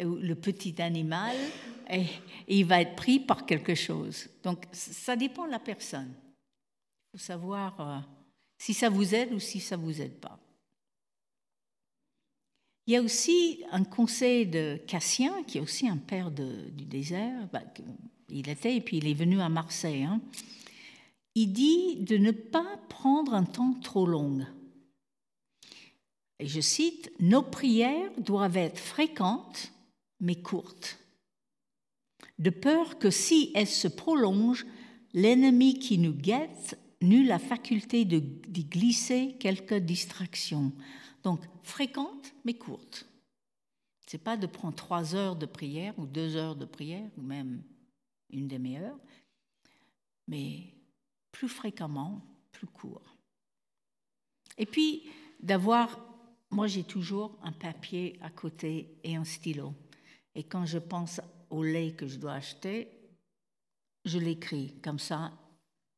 le 0.00 0.34
petit 0.34 0.80
animal, 0.80 1.36
et, 1.90 2.06
il 2.48 2.64
va 2.64 2.80
être 2.80 2.96
pris 2.96 3.20
par 3.20 3.46
quelque 3.46 3.74
chose. 3.74 4.28
Donc, 4.42 4.64
ça 4.72 5.16
dépend 5.16 5.46
de 5.46 5.50
la 5.50 5.58
personne. 5.58 6.14
Il 7.12 7.18
faut 7.18 7.24
savoir 7.24 7.80
euh, 7.80 7.98
si 8.58 8.74
ça 8.74 8.88
vous 8.88 9.14
aide 9.14 9.32
ou 9.32 9.38
si 9.38 9.60
ça 9.60 9.76
vous 9.76 10.00
aide 10.00 10.18
pas. 10.20 10.38
Il 12.86 12.92
y 12.92 12.96
a 12.96 13.02
aussi 13.02 13.62
un 13.70 13.84
conseil 13.84 14.46
de 14.46 14.78
Cassien, 14.86 15.42
qui 15.44 15.58
est 15.58 15.60
aussi 15.60 15.88
un 15.88 15.96
père 15.96 16.30
du 16.30 16.84
désert. 16.84 17.48
Bah, 17.52 17.62
il 18.28 18.48
était, 18.48 18.76
et 18.76 18.80
puis 18.80 18.98
il 18.98 19.08
est 19.08 19.14
venu 19.14 19.40
à 19.40 19.48
Marseille. 19.48 20.02
Hein. 20.02 20.20
Il 21.34 21.52
dit 21.52 21.96
de 21.96 22.16
ne 22.16 22.30
pas 22.30 22.78
prendre 22.88 23.34
un 23.34 23.44
temps 23.44 23.74
trop 23.82 24.06
long 24.06 24.44
et 26.38 26.46
je 26.46 26.60
cite, 26.60 27.10
Nos 27.20 27.42
prières 27.42 28.10
doivent 28.18 28.56
être 28.56 28.78
fréquentes 28.78 29.72
mais 30.20 30.36
courtes, 30.36 30.98
de 32.38 32.50
peur 32.50 32.98
que 32.98 33.10
si 33.10 33.50
elles 33.54 33.66
se 33.66 33.88
prolongent, 33.88 34.66
l'ennemi 35.12 35.78
qui 35.78 35.98
nous 35.98 36.14
guette 36.14 36.78
n'eut 37.02 37.24
la 37.24 37.38
faculté 37.38 38.04
d'y 38.04 38.64
glisser 38.64 39.36
quelques 39.38 39.74
distractions. 39.74 40.72
Donc 41.24 41.40
fréquentes 41.62 42.32
mais 42.44 42.54
courtes. 42.54 43.06
Ce 44.06 44.16
n'est 44.16 44.22
pas 44.22 44.36
de 44.36 44.46
prendre 44.46 44.76
trois 44.76 45.14
heures 45.14 45.36
de 45.36 45.46
prière 45.46 45.98
ou 45.98 46.06
deux 46.06 46.36
heures 46.36 46.56
de 46.56 46.66
prière 46.66 47.10
ou 47.16 47.22
même 47.22 47.62
une 48.30 48.46
demi-heure, 48.46 48.98
mais 50.28 50.74
plus 51.32 51.48
fréquemment, 51.48 52.22
plus 52.52 52.66
court. 52.66 53.16
Et 54.58 54.66
puis 54.66 55.02
d'avoir 55.40 55.98
moi, 56.54 56.68
j'ai 56.68 56.84
toujours 56.84 57.36
un 57.42 57.50
papier 57.50 58.16
à 58.22 58.30
côté 58.30 58.96
et 59.02 59.16
un 59.16 59.24
stylo. 59.24 59.74
Et 60.36 60.44
quand 60.44 60.64
je 60.66 60.78
pense 60.78 61.20
au 61.50 61.64
lait 61.64 61.94
que 61.94 62.06
je 62.06 62.16
dois 62.16 62.34
acheter, 62.34 62.88
je 64.04 64.20
l'écris. 64.20 64.76
Comme 64.80 65.00
ça, 65.00 65.32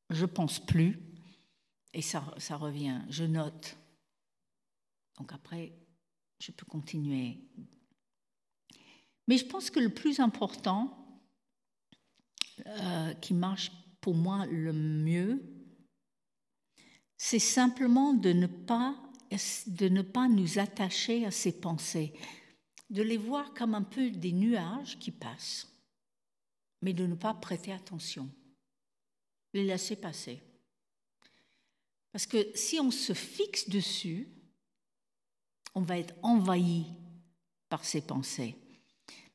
je 0.08 0.24
pense 0.24 0.58
plus 0.58 0.98
et 1.92 2.00
ça, 2.00 2.24
ça 2.38 2.56
revient. 2.56 3.02
Je 3.10 3.24
note. 3.24 3.76
Donc 5.18 5.32
après, 5.32 5.72
je 6.40 6.52
peux 6.52 6.66
continuer. 6.66 7.38
Mais 9.26 9.38
je 9.38 9.46
pense 9.46 9.70
que 9.70 9.80
le 9.80 9.92
plus 9.92 10.20
important, 10.20 11.06
euh, 12.66 13.14
qui 13.14 13.34
marche 13.34 13.70
pour 14.00 14.14
moi 14.14 14.46
le 14.46 14.72
mieux, 14.72 15.42
c'est 17.16 17.38
simplement 17.38 18.14
de 18.14 18.32
ne 18.32 18.46
pas 18.46 18.96
de 19.66 19.88
ne 19.88 20.02
pas 20.02 20.28
nous 20.28 20.58
attacher 20.60 21.26
à 21.26 21.32
ces 21.32 21.60
pensées, 21.60 22.12
de 22.90 23.02
les 23.02 23.16
voir 23.16 23.52
comme 23.54 23.74
un 23.74 23.82
peu 23.82 24.10
des 24.10 24.32
nuages 24.32 24.98
qui 25.00 25.10
passent, 25.10 25.68
mais 26.80 26.92
de 26.92 27.06
ne 27.06 27.16
pas 27.16 27.34
prêter 27.34 27.72
attention, 27.72 28.30
les 29.52 29.64
laisser 29.64 29.96
passer. 29.96 30.40
Parce 32.12 32.26
que 32.26 32.46
si 32.54 32.78
on 32.78 32.90
se 32.90 33.12
fixe 33.12 33.68
dessus, 33.68 34.28
on 35.76 35.82
va 35.82 35.98
être 35.98 36.14
envahi 36.22 36.86
par 37.68 37.84
ces 37.84 38.00
pensées. 38.00 38.56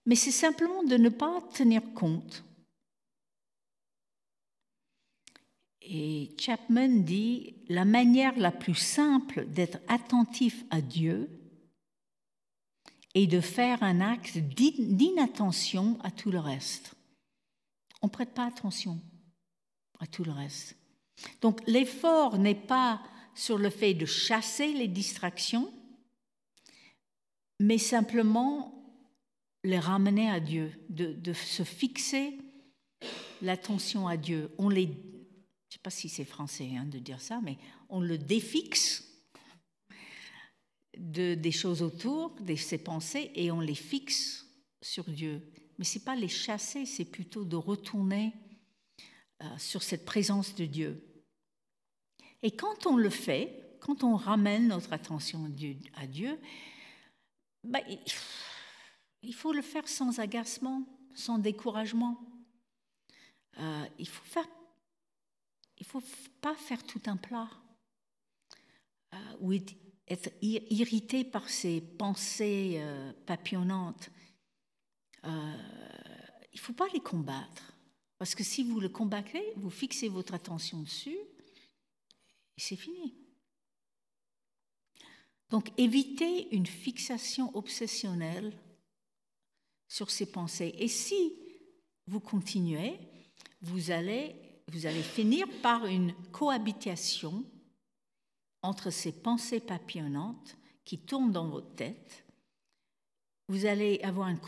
Mais 0.05 0.15
c'est 0.15 0.31
simplement 0.31 0.83
de 0.83 0.97
ne 0.97 1.09
pas 1.09 1.39
tenir 1.53 1.81
compte 1.93 2.43
Et 5.81 6.31
Chapman 6.37 7.03
dit, 7.03 7.55
la 7.67 7.85
manière 7.85 8.37
la 8.37 8.51
plus 8.51 8.75
simple 8.75 9.45
d'être 9.47 9.79
attentif 9.89 10.63
à 10.69 10.79
Dieu 10.79 11.29
est 13.13 13.27
de 13.27 13.41
faire 13.41 13.83
un 13.83 13.99
acte 13.99 14.37
d'inattention 14.37 15.99
à 16.03 16.11
tout 16.11 16.31
le 16.31 16.39
reste. 16.39 16.93
On 18.01 18.07
ne 18.07 18.11
prête 18.11 18.33
pas 18.33 18.45
attention. 18.45 18.99
à 19.99 20.07
tout 20.07 20.23
le 20.23 20.31
reste. 20.31 20.75
Donc 21.41 21.59
l'effort 21.67 22.39
n'est 22.39 22.55
pas 22.55 23.03
sur 23.35 23.57
le 23.57 23.69
fait 23.69 23.93
de 23.93 24.05
chasser 24.05 24.73
les 24.73 24.87
distractions, 24.87 25.71
mais 27.61 27.77
simplement 27.77 28.73
les 29.63 29.79
ramener 29.79 30.29
à 30.29 30.39
Dieu, 30.39 30.71
de, 30.89 31.33
se 31.33 31.63
fixer 31.63 32.39
l'attention 33.41 34.07
à 34.07 34.17
Dieu. 34.17 34.51
On 34.57 34.67
les, 34.67 34.87
je 34.87 34.89
ne 34.89 35.69
sais 35.69 35.79
pas 35.83 35.91
si 35.91 36.09
c'est 36.09 36.25
français 36.25 36.71
hein, 36.75 36.85
de 36.85 36.97
dire 36.97 37.21
ça, 37.21 37.39
mais 37.43 37.57
on 37.87 38.01
le 38.01 38.17
défixe 38.17 39.07
de, 40.97 41.35
des 41.35 41.51
choses 41.51 41.83
autour, 41.83 42.31
de 42.41 42.55
ses 42.55 42.79
pensées, 42.79 43.31
et 43.35 43.51
on 43.51 43.61
les 43.61 43.75
fixe 43.75 44.47
sur 44.81 45.03
Dieu. 45.03 45.47
Mais 45.77 45.85
ce 45.85 45.99
n'est 45.99 46.05
pas 46.05 46.15
les 46.15 46.27
chasser, 46.27 46.87
c'est 46.87 47.05
plutôt 47.05 47.45
de 47.45 47.55
retourner 47.55 48.33
euh, 49.43 49.57
sur 49.59 49.83
cette 49.83 50.05
présence 50.05 50.55
de 50.55 50.65
Dieu. 50.65 51.23
Et 52.41 52.51
quand 52.51 52.87
on 52.87 52.97
le 52.97 53.11
fait, 53.11 53.77
quand 53.79 54.03
on 54.03 54.15
ramène 54.15 54.69
notre 54.69 54.93
attention 54.93 55.51
à 55.93 56.07
Dieu, 56.07 56.39
bah, 57.63 57.79
il 59.21 59.33
faut 59.33 59.53
le 59.53 59.61
faire 59.61 59.87
sans 59.87 60.19
agacement, 60.19 60.83
sans 61.13 61.37
découragement. 61.37 62.19
Euh, 63.59 63.85
il 63.99 64.07
faut 64.07 64.25
faire, 64.25 64.47
il 65.77 65.85
faut 65.85 66.03
pas 66.41 66.55
faire 66.55 66.83
tout 66.83 67.01
un 67.05 67.17
plat 67.17 67.49
euh, 69.13 69.17
ou 69.41 69.53
être 69.53 70.31
irrité 70.41 71.23
par 71.23 71.49
ces 71.49 71.81
pensées 71.81 72.75
euh, 72.77 73.13
papillonnantes. 73.25 74.09
Il 75.23 76.59
faut 76.59 76.73
pas 76.73 76.87
les 76.93 76.99
combattre. 76.99 77.73
Parce 78.17 78.35
que 78.35 78.43
si 78.43 78.63
vous 78.63 78.79
le 78.79 78.89
combattez, 78.89 79.53
vous 79.55 79.69
fixez 79.69 80.07
votre 80.07 80.33
attention 80.33 80.81
dessus 80.81 81.17
c'est 82.61 82.75
fini. 82.75 83.15
Donc 85.51 85.71
évitez 85.77 86.55
une 86.55 86.65
fixation 86.65 87.55
obsessionnelle 87.55 88.57
sur 89.87 90.09
ces 90.09 90.25
pensées. 90.25 90.73
Et 90.79 90.87
si 90.87 91.33
vous 92.07 92.21
continuez, 92.21 92.97
vous 93.61 93.91
allez, 93.91 94.35
vous 94.69 94.85
allez 94.85 95.03
finir 95.03 95.45
par 95.61 95.85
une 95.85 96.13
cohabitation 96.31 97.43
entre 98.61 98.89
ces 98.89 99.11
pensées 99.11 99.59
papillonnantes 99.59 100.55
qui 100.85 100.99
tournent 100.99 101.33
dans 101.33 101.49
votre 101.49 101.75
tête. 101.75 102.25
Vous 103.49 103.65
allez 103.65 103.99
avoir 104.03 104.29
une 104.29 104.39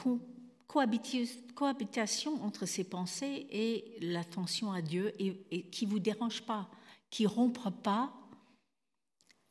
cohabitation 1.56 2.42
entre 2.44 2.66
ces 2.66 2.86
pensées 2.86 3.48
et 3.52 3.98
l'attention 4.00 4.72
à 4.72 4.82
Dieu 4.82 5.13
et, 5.20 5.70
qui 5.70 5.86
ne 5.86 5.92
vous 5.92 6.00
dérange 6.00 6.44
pas, 6.44 6.70
qui 7.10 7.24
ne 7.24 7.28
rompre 7.28 7.70
pas 7.70 8.13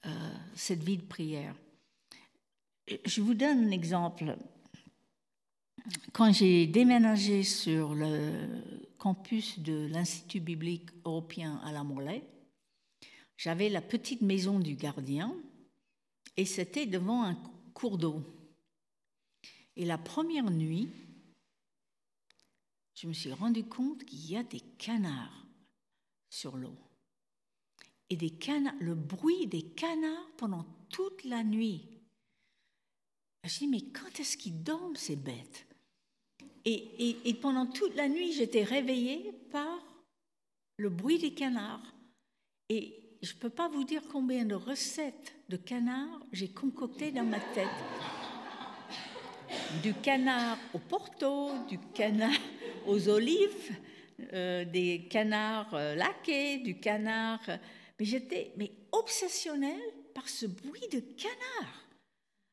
euh, 0.06 0.10
cette 0.54 0.82
vie 0.82 0.96
de 0.96 1.04
prière. 1.04 1.54
Je 3.04 3.20
vous 3.20 3.34
donne 3.34 3.66
un 3.66 3.70
exemple. 3.70 4.36
Quand 6.12 6.32
j'ai 6.32 6.66
déménagé 6.66 7.42
sur 7.42 7.94
le 7.94 8.46
campus 8.98 9.58
de 9.58 9.86
l'Institut 9.86 10.40
biblique 10.40 10.90
européen 11.04 11.60
à 11.64 11.72
la 11.72 11.82
Mollet, 11.82 12.24
j'avais 13.36 13.68
la 13.68 13.80
petite 13.80 14.22
maison 14.22 14.58
du 14.58 14.76
gardien 14.76 15.34
et 16.36 16.44
c'était 16.44 16.86
devant 16.86 17.24
un 17.24 17.34
cours 17.74 17.98
d'eau. 17.98 18.22
Et 19.76 19.84
la 19.84 19.98
première 19.98 20.50
nuit, 20.50 20.88
je 22.94 23.06
me 23.06 23.12
suis 23.12 23.32
rendu 23.32 23.64
compte 23.64 24.04
qu'il 24.04 24.30
y 24.30 24.36
a 24.36 24.42
des 24.42 24.60
canards 24.60 25.46
sur 26.28 26.56
l'eau. 26.56 26.76
Et 28.12 28.18
le 28.80 28.94
bruit 28.94 29.46
des 29.46 29.62
canards 29.62 30.30
pendant 30.36 30.66
toute 30.90 31.24
la 31.24 31.42
nuit. 31.42 31.88
Je 33.42 33.48
me 33.48 33.58
dit, 33.58 33.68
mais 33.68 33.80
quand 33.90 34.20
est-ce 34.20 34.36
qu'ils 34.36 34.62
dorment 34.62 34.96
ces 34.96 35.16
bêtes? 35.16 35.66
Et, 36.66 37.16
et, 37.26 37.34
pendant 37.34 37.64
toute 37.64 37.96
la 37.96 38.10
nuit, 38.10 38.34
j'étais 38.34 38.64
réveillée 38.64 39.32
par 39.50 39.78
le 40.76 40.90
bruit 40.90 41.18
des 41.18 41.32
canards. 41.32 41.94
Et 42.68 43.16
je 43.22 43.32
ne 43.32 43.38
peux 43.38 43.48
pas 43.48 43.70
vous 43.70 43.84
dire 43.84 44.02
combien 44.12 44.44
de 44.44 44.56
recettes 44.56 45.34
de 45.48 45.56
canards 45.56 46.20
j'ai 46.32 46.48
concoctées 46.48 47.12
dans 47.12 47.24
ma 47.24 47.40
tête. 47.40 47.66
Du 49.82 49.94
canard 49.94 50.58
au 50.74 50.78
porto, 50.78 51.50
du 51.66 51.78
canard 51.94 52.30
aux 52.86 53.08
olives, 53.08 53.74
euh, 54.34 54.66
des 54.66 55.08
canards 55.08 55.72
euh, 55.72 55.94
laqués, 55.94 56.58
du 56.58 56.78
canard. 56.78 57.40
Mais 57.98 58.04
j'étais 58.04 58.52
mais 58.56 58.72
obsessionnelle 58.92 59.80
par 60.14 60.28
ce 60.28 60.46
bruit 60.46 60.88
de 60.90 61.00
canard. 61.00 61.88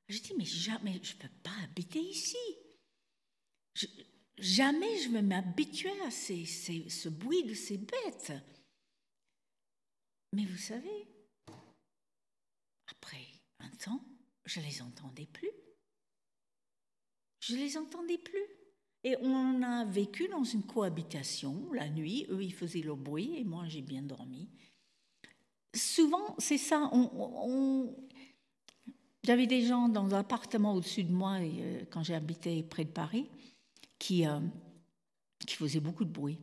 Je 0.08 0.20
dis 0.20 0.34
mais 0.38 0.46
jamais 0.46 1.00
je 1.04 1.16
ne 1.16 1.20
peux 1.20 1.36
pas 1.44 1.56
habiter 1.64 2.00
ici. 2.00 2.38
jamais 4.38 4.98
je 5.00 5.10
vais 5.10 5.22
m'habituer 5.22 6.00
à 6.02 6.12
ce 6.12 7.10
bruit 7.10 7.44
de 7.44 7.54
ces 7.54 7.78
bêtes. 7.78 8.34
Mais 10.34 10.46
vous 10.46 10.58
savez, 10.58 11.08
après 12.88 13.26
un 13.60 13.70
temps, 13.70 14.04
je 14.46 14.60
les 14.62 14.82
entendais 14.82 15.26
plus. 15.26 15.52
Je 17.40 17.56
les 17.56 17.78
entendais 17.78 18.18
plus. 18.18 18.46
Et 19.04 19.16
on 19.22 19.62
a 19.64 19.86
vécu 19.86 20.28
dans 20.28 20.44
une 20.44 20.66
cohabitation 20.66 21.72
la 21.74 21.90
nuit. 21.90 22.26
Eux, 22.30 22.44
ils 22.44 22.54
faisaient 22.54 22.82
le 22.82 22.96
bruit 22.96 23.38
et 23.38 23.44
moi, 23.44 23.68
j'ai 23.68 23.82
bien 23.82 24.02
dormi. 24.02 24.50
Souvent, 25.74 26.36
c'est 26.38 26.58
ça. 26.58 26.92
J'avais 29.24 29.48
des 29.48 29.66
gens 29.66 29.90
dans 29.90 30.14
un 30.16 30.20
appartement 30.20 30.74
au-dessus 30.74 31.04
de 31.04 31.12
moi, 31.12 31.38
euh, 31.40 31.84
quand 31.92 32.04
j'ai 32.04 32.16
habité 32.16 32.64
près 32.64 32.86
de 32.86 32.90
Paris, 32.90 33.30
qui, 34.00 34.26
euh, 34.26 34.40
qui 35.46 35.56
faisaient 35.56 35.80
beaucoup 35.80 36.06
de 36.06 36.12
bruit. 36.12 36.40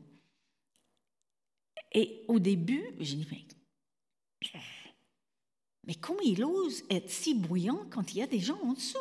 Et 1.93 2.25
au 2.29 2.39
début, 2.39 2.85
j'ai 3.01 3.17
dit, 3.17 3.27
mais 3.31 3.47
mais 5.87 5.95
comment 5.95 6.21
il 6.21 6.45
ose 6.45 6.83
être 6.91 7.09
si 7.11 7.35
bruyant 7.35 7.87
quand 7.91 8.13
il 8.13 8.19
y 8.19 8.23
a 8.23 8.27
des 8.27 8.41
gens 8.41 8.61
en 8.63 8.73
dessous? 8.73 8.99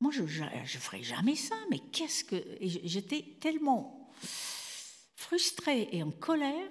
Moi, 0.00 0.10
je 0.10 0.22
ne 0.22 0.66
ferais 0.66 1.02
jamais 1.02 1.36
ça, 1.36 1.54
mais 1.70 1.78
qu'est-ce 1.92 2.24
que... 2.24 2.42
J'étais 2.62 3.36
tellement 3.38 4.10
frustrée 5.14 5.88
et 5.92 6.02
en 6.02 6.10
colère, 6.10 6.70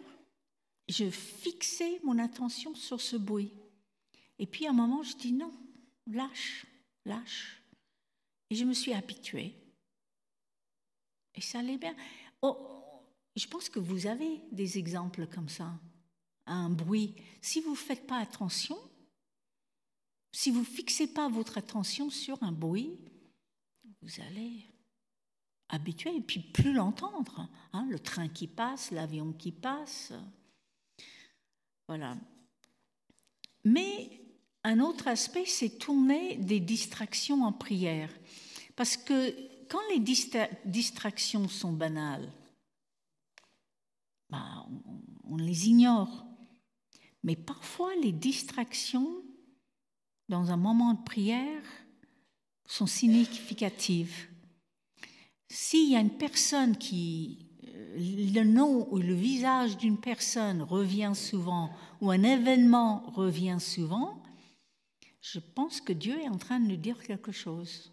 je 0.89 1.09
fixais 1.09 1.99
mon 2.03 2.17
attention 2.19 2.75
sur 2.75 2.99
ce 2.99 3.15
bruit. 3.15 3.53
Et 4.37 4.45
puis 4.45 4.65
à 4.65 4.71
un 4.71 4.73
moment, 4.73 5.03
je 5.03 5.15
dis 5.15 5.31
non, 5.31 5.53
lâche, 6.07 6.65
lâche. 7.05 7.61
Et 8.49 8.55
je 8.55 8.65
me 8.65 8.73
suis 8.73 8.93
habituée. 8.93 9.55
Et 11.35 11.41
ça 11.41 11.59
allait 11.59 11.77
bien. 11.77 11.95
Oh, 12.41 12.57
je 13.35 13.47
pense 13.47 13.69
que 13.69 13.79
vous 13.79 14.07
avez 14.07 14.41
des 14.51 14.77
exemples 14.77 15.27
comme 15.27 15.49
ça 15.49 15.71
un 16.49 16.69
bruit, 16.69 17.15
si 17.41 17.61
vous 17.61 17.71
ne 17.71 17.75
faites 17.75 18.07
pas 18.07 18.17
attention, 18.17 18.77
si 20.31 20.51
vous 20.51 20.59
ne 20.59 20.65
fixez 20.65 21.07
pas 21.13 21.29
votre 21.29 21.57
attention 21.57 22.09
sur 22.09 22.41
un 22.43 22.51
bruit, 22.51 22.99
vous 24.01 24.21
allez 24.21 24.65
habituer 25.69 26.15
et 26.15 26.21
puis 26.21 26.39
plus 26.39 26.73
l'entendre. 26.73 27.47
Hein, 27.73 27.87
le 27.89 27.99
train 27.99 28.27
qui 28.27 28.47
passe, 28.47 28.91
l'avion 28.91 29.33
qui 29.33 29.51
passe. 29.51 30.13
Voilà. 31.89 32.15
Mais 33.63 34.21
un 34.63 34.79
autre 34.79 35.07
aspect, 35.07 35.45
c'est 35.47 35.79
tourner 35.79 36.35
des 36.35 36.59
distractions 36.59 37.41
en 37.41 37.51
prière. 37.51 38.11
Parce 38.75 38.95
que 38.95 39.33
quand 39.67 39.81
les 39.89 39.99
distractions 40.65 41.47
sont 41.47 41.73
banales, 41.73 42.31
bah, 44.29 44.67
on, 45.23 45.37
les 45.37 45.67
ignore. 45.67 46.27
Mais 47.23 47.35
parfois, 47.35 47.95
les 47.95 48.11
distractions 48.11 49.23
dans 50.27 50.51
un 50.51 50.57
moment 50.57 50.93
de 50.93 51.03
prière 51.03 51.63
sont 52.67 52.85
significatives. 52.85 54.27
S'il 55.47 55.89
y 55.89 55.95
a 55.95 56.01
une 56.01 56.19
personne 56.19 56.77
qui, 56.77 57.48
le 57.95 58.43
nom 58.43 58.87
ou 58.91 58.97
le 58.97 59.13
visage 59.13 59.77
d'une 59.77 59.97
personne 59.97 60.61
revient 60.61 61.13
souvent, 61.15 61.71
ou 62.01 62.11
un 62.11 62.23
événement 62.23 63.03
revient 63.11 63.57
souvent, 63.59 64.21
je 65.21 65.39
pense 65.39 65.81
que 65.81 65.93
Dieu 65.93 66.19
est 66.19 66.29
en 66.29 66.37
train 66.37 66.59
de 66.59 66.67
nous 66.67 66.77
dire 66.77 67.01
quelque 67.03 67.31
chose. 67.31 67.91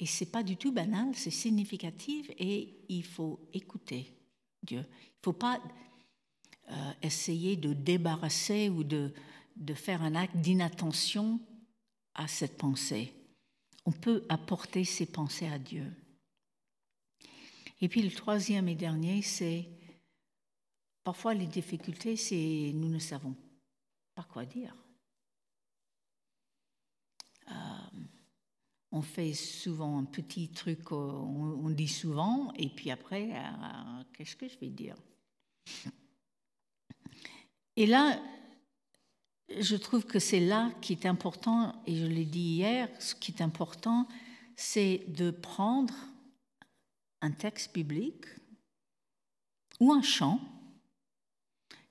Et 0.00 0.06
c'est 0.06 0.30
pas 0.30 0.42
du 0.42 0.56
tout 0.56 0.72
banal, 0.72 1.14
c'est 1.14 1.30
significatif 1.30 2.30
et 2.38 2.84
il 2.88 3.04
faut 3.04 3.40
écouter 3.52 4.14
Dieu. 4.62 4.84
Il 4.88 5.24
faut 5.24 5.32
pas 5.32 5.60
euh, 6.70 6.92
essayer 7.02 7.56
de 7.56 7.72
débarrasser 7.72 8.68
ou 8.68 8.84
de, 8.84 9.12
de 9.56 9.74
faire 9.74 10.02
un 10.02 10.14
acte 10.14 10.36
d'inattention 10.36 11.40
à 12.14 12.28
cette 12.28 12.56
pensée. 12.56 13.12
On 13.84 13.92
peut 13.92 14.24
apporter 14.28 14.84
ces 14.84 15.06
pensées 15.06 15.48
à 15.48 15.58
Dieu. 15.58 15.92
Et 17.80 17.88
puis 17.88 18.02
le 18.02 18.10
troisième 18.10 18.68
et 18.68 18.74
dernier, 18.74 19.22
c'est 19.22 19.68
parfois 21.04 21.34
les 21.34 21.46
difficultés, 21.46 22.16
c'est 22.16 22.72
nous 22.74 22.88
ne 22.88 22.98
savons 22.98 23.36
pas 24.14 24.24
quoi 24.24 24.44
dire. 24.44 24.74
Euh, 27.50 27.54
on 28.90 29.02
fait 29.02 29.32
souvent 29.32 29.98
un 29.98 30.04
petit 30.04 30.48
truc, 30.48 30.90
on, 30.92 31.70
dit 31.70 31.88
souvent, 31.88 32.52
et 32.54 32.68
puis 32.68 32.90
après, 32.90 33.30
qu'est-ce 34.12 34.34
que 34.34 34.48
je 34.48 34.58
vais 34.58 34.70
dire? 34.70 34.96
Et 37.76 37.86
là, 37.86 38.20
je 39.60 39.76
trouve 39.76 40.04
que 40.04 40.18
c'est 40.18 40.40
là 40.40 40.72
qui 40.80 40.94
est 40.94 41.06
important, 41.06 41.80
et 41.86 41.96
je 41.96 42.06
l'ai 42.06 42.24
dit 42.24 42.56
hier, 42.56 42.88
ce 42.98 43.14
qui 43.14 43.32
est 43.32 43.42
important, 43.42 44.08
c'est 44.56 45.04
de 45.08 45.30
prendre 45.30 45.94
un 47.20 47.30
texte 47.30 47.72
biblique 47.72 48.26
ou 49.80 49.92
un 49.92 50.02
chant. 50.02 50.40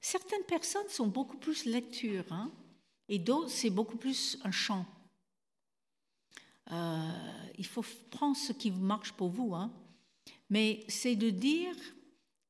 Certaines 0.02 0.44
personnes 0.44 0.90
sont 0.90 1.08
beaucoup 1.08 1.38
plus 1.38 1.66
lecture, 1.66 2.32
hein, 2.32 2.52
et 3.10 3.20
d'autres, 3.20 3.50
c'est 3.50 3.70
beaucoup 3.70 3.98
plus 3.98 4.38
un 4.44 4.52
chant. 4.52 4.86
Euh, 6.72 7.48
il 7.58 7.66
faut 7.66 7.86
prendre 8.12 8.36
ce 8.36 8.52
qui 8.54 8.72
marche 8.72 9.14
pour 9.14 9.30
vous, 9.30 9.56
hein, 9.56 9.72
mais 10.50 10.86
c'est 10.88 11.16
de 11.16 11.30
dire 11.30 11.76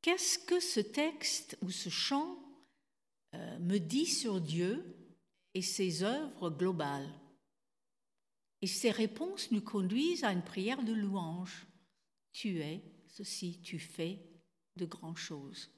qu'est-ce 0.01 0.39
que 0.39 0.59
ce 0.59 0.79
texte 0.79 1.57
ou 1.61 1.69
ce 1.69 1.89
chant 1.89 2.37
euh, 3.35 3.59
me 3.59 3.77
dit 3.77 4.07
sur 4.07 4.41
Dieu 4.41 4.83
et 5.53 5.61
ses 5.61 6.03
œuvres 6.03 6.49
globales? 6.49 7.11
Et 8.61 8.67
ces 8.67 8.89
réponses 8.89 9.51
nous 9.51 9.61
conduisent 9.61 10.23
à 10.23 10.31
une 10.31 10.43
prière 10.43 10.83
de 10.83 10.93
louange. 10.93 11.67
Tu 12.37 12.59
es 12.59 12.83
ceci, 13.07 13.59
tu 13.63 13.79
fais 13.79 14.19
de 14.75 14.85
grandes 14.85 15.17
choses. 15.17 15.71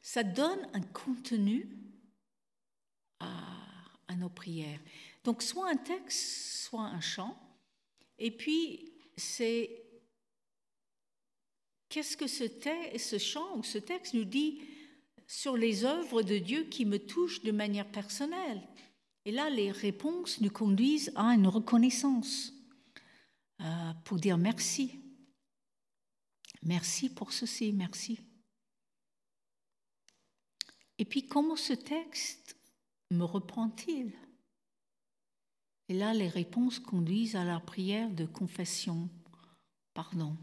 Ça 0.00 0.22
donne 0.22 0.66
un 0.72 0.80
contenu 0.80 1.68
à, 3.20 4.16
nos 4.16 4.30
prières. 4.30 4.80
Donc 5.24 5.42
soit 5.42 5.68
un 5.68 5.76
texte, 5.76 6.62
soit 6.62 6.86
un 6.86 7.02
chant. 7.02 7.38
Et 8.18 8.30
puis, 8.30 8.94
c'est 9.18 9.84
qu'est-ce 11.90 12.16
que 12.16 12.26
ce, 12.26 12.44
ce 12.96 13.18
chant 13.18 13.58
ou 13.58 13.62
ce 13.62 13.76
texte 13.76 14.14
nous 14.14 14.24
dit 14.24 14.62
sur 15.26 15.54
les 15.54 15.84
œuvres 15.84 16.22
de 16.22 16.38
Dieu 16.38 16.64
qui 16.64 16.86
me 16.86 16.98
touchent 16.98 17.42
de 17.42 17.52
manière 17.52 17.92
personnelle. 17.92 18.66
Et 19.26 19.32
là, 19.32 19.50
les 19.50 19.70
réponses 19.70 20.40
nous 20.40 20.50
conduisent 20.50 21.12
à 21.14 21.34
une 21.34 21.46
reconnaissance 21.46 22.54
euh, 23.60 23.92
pour 24.06 24.18
dire 24.18 24.38
merci. 24.38 24.98
Merci 26.62 27.08
pour 27.08 27.32
ceci, 27.32 27.72
merci. 27.72 28.20
Et 30.98 31.04
puis, 31.04 31.26
comment 31.26 31.56
ce 31.56 31.72
texte 31.72 32.56
me 33.10 33.24
reprend-il? 33.24 34.12
Et 35.88 35.94
là, 35.94 36.12
les 36.12 36.28
réponses 36.28 36.78
conduisent 36.78 37.36
à 37.36 37.44
la 37.44 37.60
prière 37.60 38.10
de 38.10 38.26
confession, 38.26 39.08
pardon. 39.94 40.36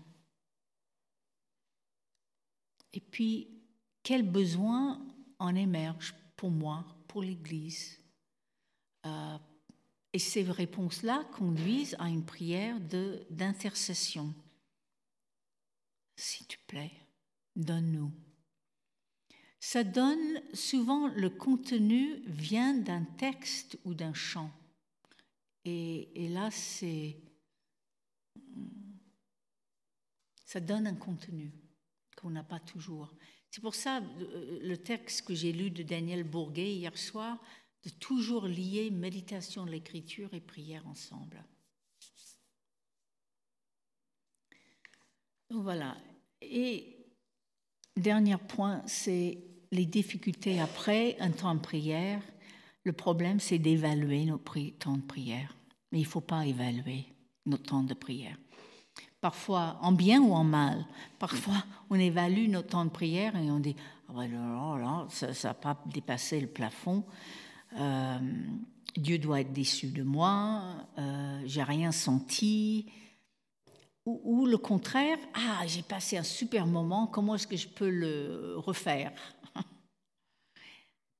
Et 2.93 3.01
puis, 3.01 3.61
quel 4.01 4.23
besoin 4.23 5.05
en 5.37 5.53
émerge 5.55 6.15
pour 6.35 6.49
moi, 6.49 6.85
pour 7.07 7.21
l'Église? 7.21 7.99
Euh, 9.05 9.37
Et 10.13 10.19
ces 10.19 10.43
réponses-là 10.43 11.25
conduisent 11.33 11.97
à 11.99 12.07
une 12.07 12.23
prière 12.25 12.79
d'intercession. 13.29 14.33
S'il 16.15 16.47
te 16.47 16.57
plaît, 16.67 16.93
donne-nous. 17.55 18.11
Ça 19.59 19.83
donne 19.83 20.41
souvent 20.53 21.07
le 21.07 21.29
contenu 21.29 22.21
vient 22.27 22.75
d'un 22.75 23.03
texte 23.03 23.79
ou 23.83 23.93
d'un 23.93 24.13
chant. 24.13 24.51
Et, 25.65 26.29
là, 26.29 26.51
c'est. 26.51 27.17
Ça 30.45 30.59
donne 30.59 30.85
un 30.85 30.95
contenu 30.95 31.51
qu'on 32.15 32.29
n'a 32.29 32.43
pas 32.43 32.59
toujours. 32.59 33.11
C'est 33.49 33.61
pour 33.61 33.73
ça 33.73 34.01
euh, 34.01 34.59
le 34.61 34.77
texte 34.77 35.23
que 35.23 35.33
j'ai 35.33 35.51
lu 35.51 35.71
de 35.71 35.81
Daniel 35.81 36.23
Bourguet 36.23 36.75
hier 36.75 36.95
soir, 36.97 37.41
de 37.83 37.89
toujours 37.89 38.45
lier 38.45 38.91
méditation 38.91 39.65
l'écriture 39.65 40.33
et 40.33 40.41
prière 40.41 40.85
ensemble. 40.87 41.43
Voilà. 45.49 45.95
Et 46.41 46.97
dernier 47.95 48.37
point, 48.37 48.81
c'est 48.85 49.37
les 49.71 49.85
difficultés 49.85 50.59
après 50.59 51.17
un 51.19 51.31
temps 51.31 51.55
de 51.55 51.59
prière. 51.59 52.21
Le 52.83 52.93
problème, 52.93 53.39
c'est 53.39 53.59
d'évaluer 53.59 54.25
nos 54.25 54.37
temps 54.37 54.97
de 54.97 55.01
prière. 55.01 55.55
Mais 55.91 55.99
il 55.99 56.03
ne 56.03 56.07
faut 56.07 56.21
pas 56.21 56.45
évaluer 56.45 57.05
nos 57.45 57.57
temps 57.57 57.83
de 57.83 57.93
prière 57.93 58.37
parfois 59.25 59.79
en 59.81 59.91
bien 59.91 60.21
ou 60.21 60.33
en 60.33 60.43
mal. 60.43 60.85
Parfois, 61.17 61.65
on 61.89 61.95
évalue 61.95 62.47
notre 62.47 62.67
temps 62.67 62.85
de 62.85 62.91
prière 62.91 63.35
et 63.35 63.49
on 63.49 63.59
dit 63.59 63.75
ah 64.07 64.13
ben 64.13 65.07
ça 65.09 65.47
n'a 65.47 65.53
pas 65.55 65.81
dépassé 65.87 66.39
le 66.39 66.45
plafond. 66.45 67.03
Euh, 67.75 68.19
Dieu 68.95 69.17
doit 69.17 69.41
être 69.41 69.51
déçu 69.51 69.87
de 69.87 70.03
moi, 70.03 70.61
euh, 70.99 71.41
j'ai 71.47 71.63
rien 71.63 71.91
senti. 71.91 72.85
Ou, 74.05 74.45
le 74.45 74.57
contraire, 74.59 75.17
ah, 75.33 75.65
j'ai 75.65 75.81
passé 75.81 76.15
un 76.15 76.23
super 76.23 76.67
moment, 76.67 77.07
comment 77.07 77.33
est-ce 77.33 77.47
que 77.47 77.57
je 77.57 77.67
peux 77.67 77.89
le 77.89 78.55
refaire? 78.57 79.13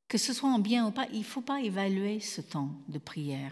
Que 0.07 0.19
ce 0.19 0.33
soit 0.33 0.49
en 0.49 0.59
bien 0.59 0.85
ou 0.87 0.91
pas, 0.91 1.07
il 1.11 1.19
ne 1.19 1.23
faut 1.23 1.41
pas 1.41 1.61
évaluer 1.61 2.19
ce 2.19 2.39
temps 2.39 2.69
de 2.87 2.99
prière. 2.99 3.51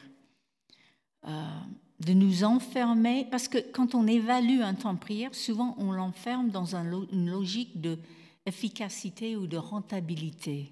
Euh, 1.27 1.59
de 1.99 2.13
nous 2.13 2.43
enfermer, 2.43 3.25
parce 3.31 3.47
que 3.47 3.57
quand 3.57 3.95
on 3.95 4.05
évalue 4.05 4.61
un 4.61 4.75
temps 4.75 4.93
de 4.93 4.99
prière, 4.99 5.33
souvent 5.33 5.75
on 5.79 5.91
l'enferme 5.91 6.49
dans 6.49 6.75
une 6.75 7.31
logique 7.31 7.81
de 7.81 7.97
efficacité 8.45 9.35
ou 9.35 9.47
de 9.47 9.57
rentabilité, 9.57 10.71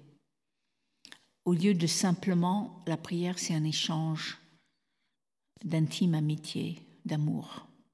au 1.44 1.54
lieu 1.54 1.74
de 1.74 1.86
simplement 1.86 2.82
la 2.86 2.96
prière, 2.96 3.38
c'est 3.38 3.54
un 3.54 3.64
échange 3.64 4.38
d'intime 5.64 6.14
amitié, 6.14 6.80
d'amour. 7.04 7.66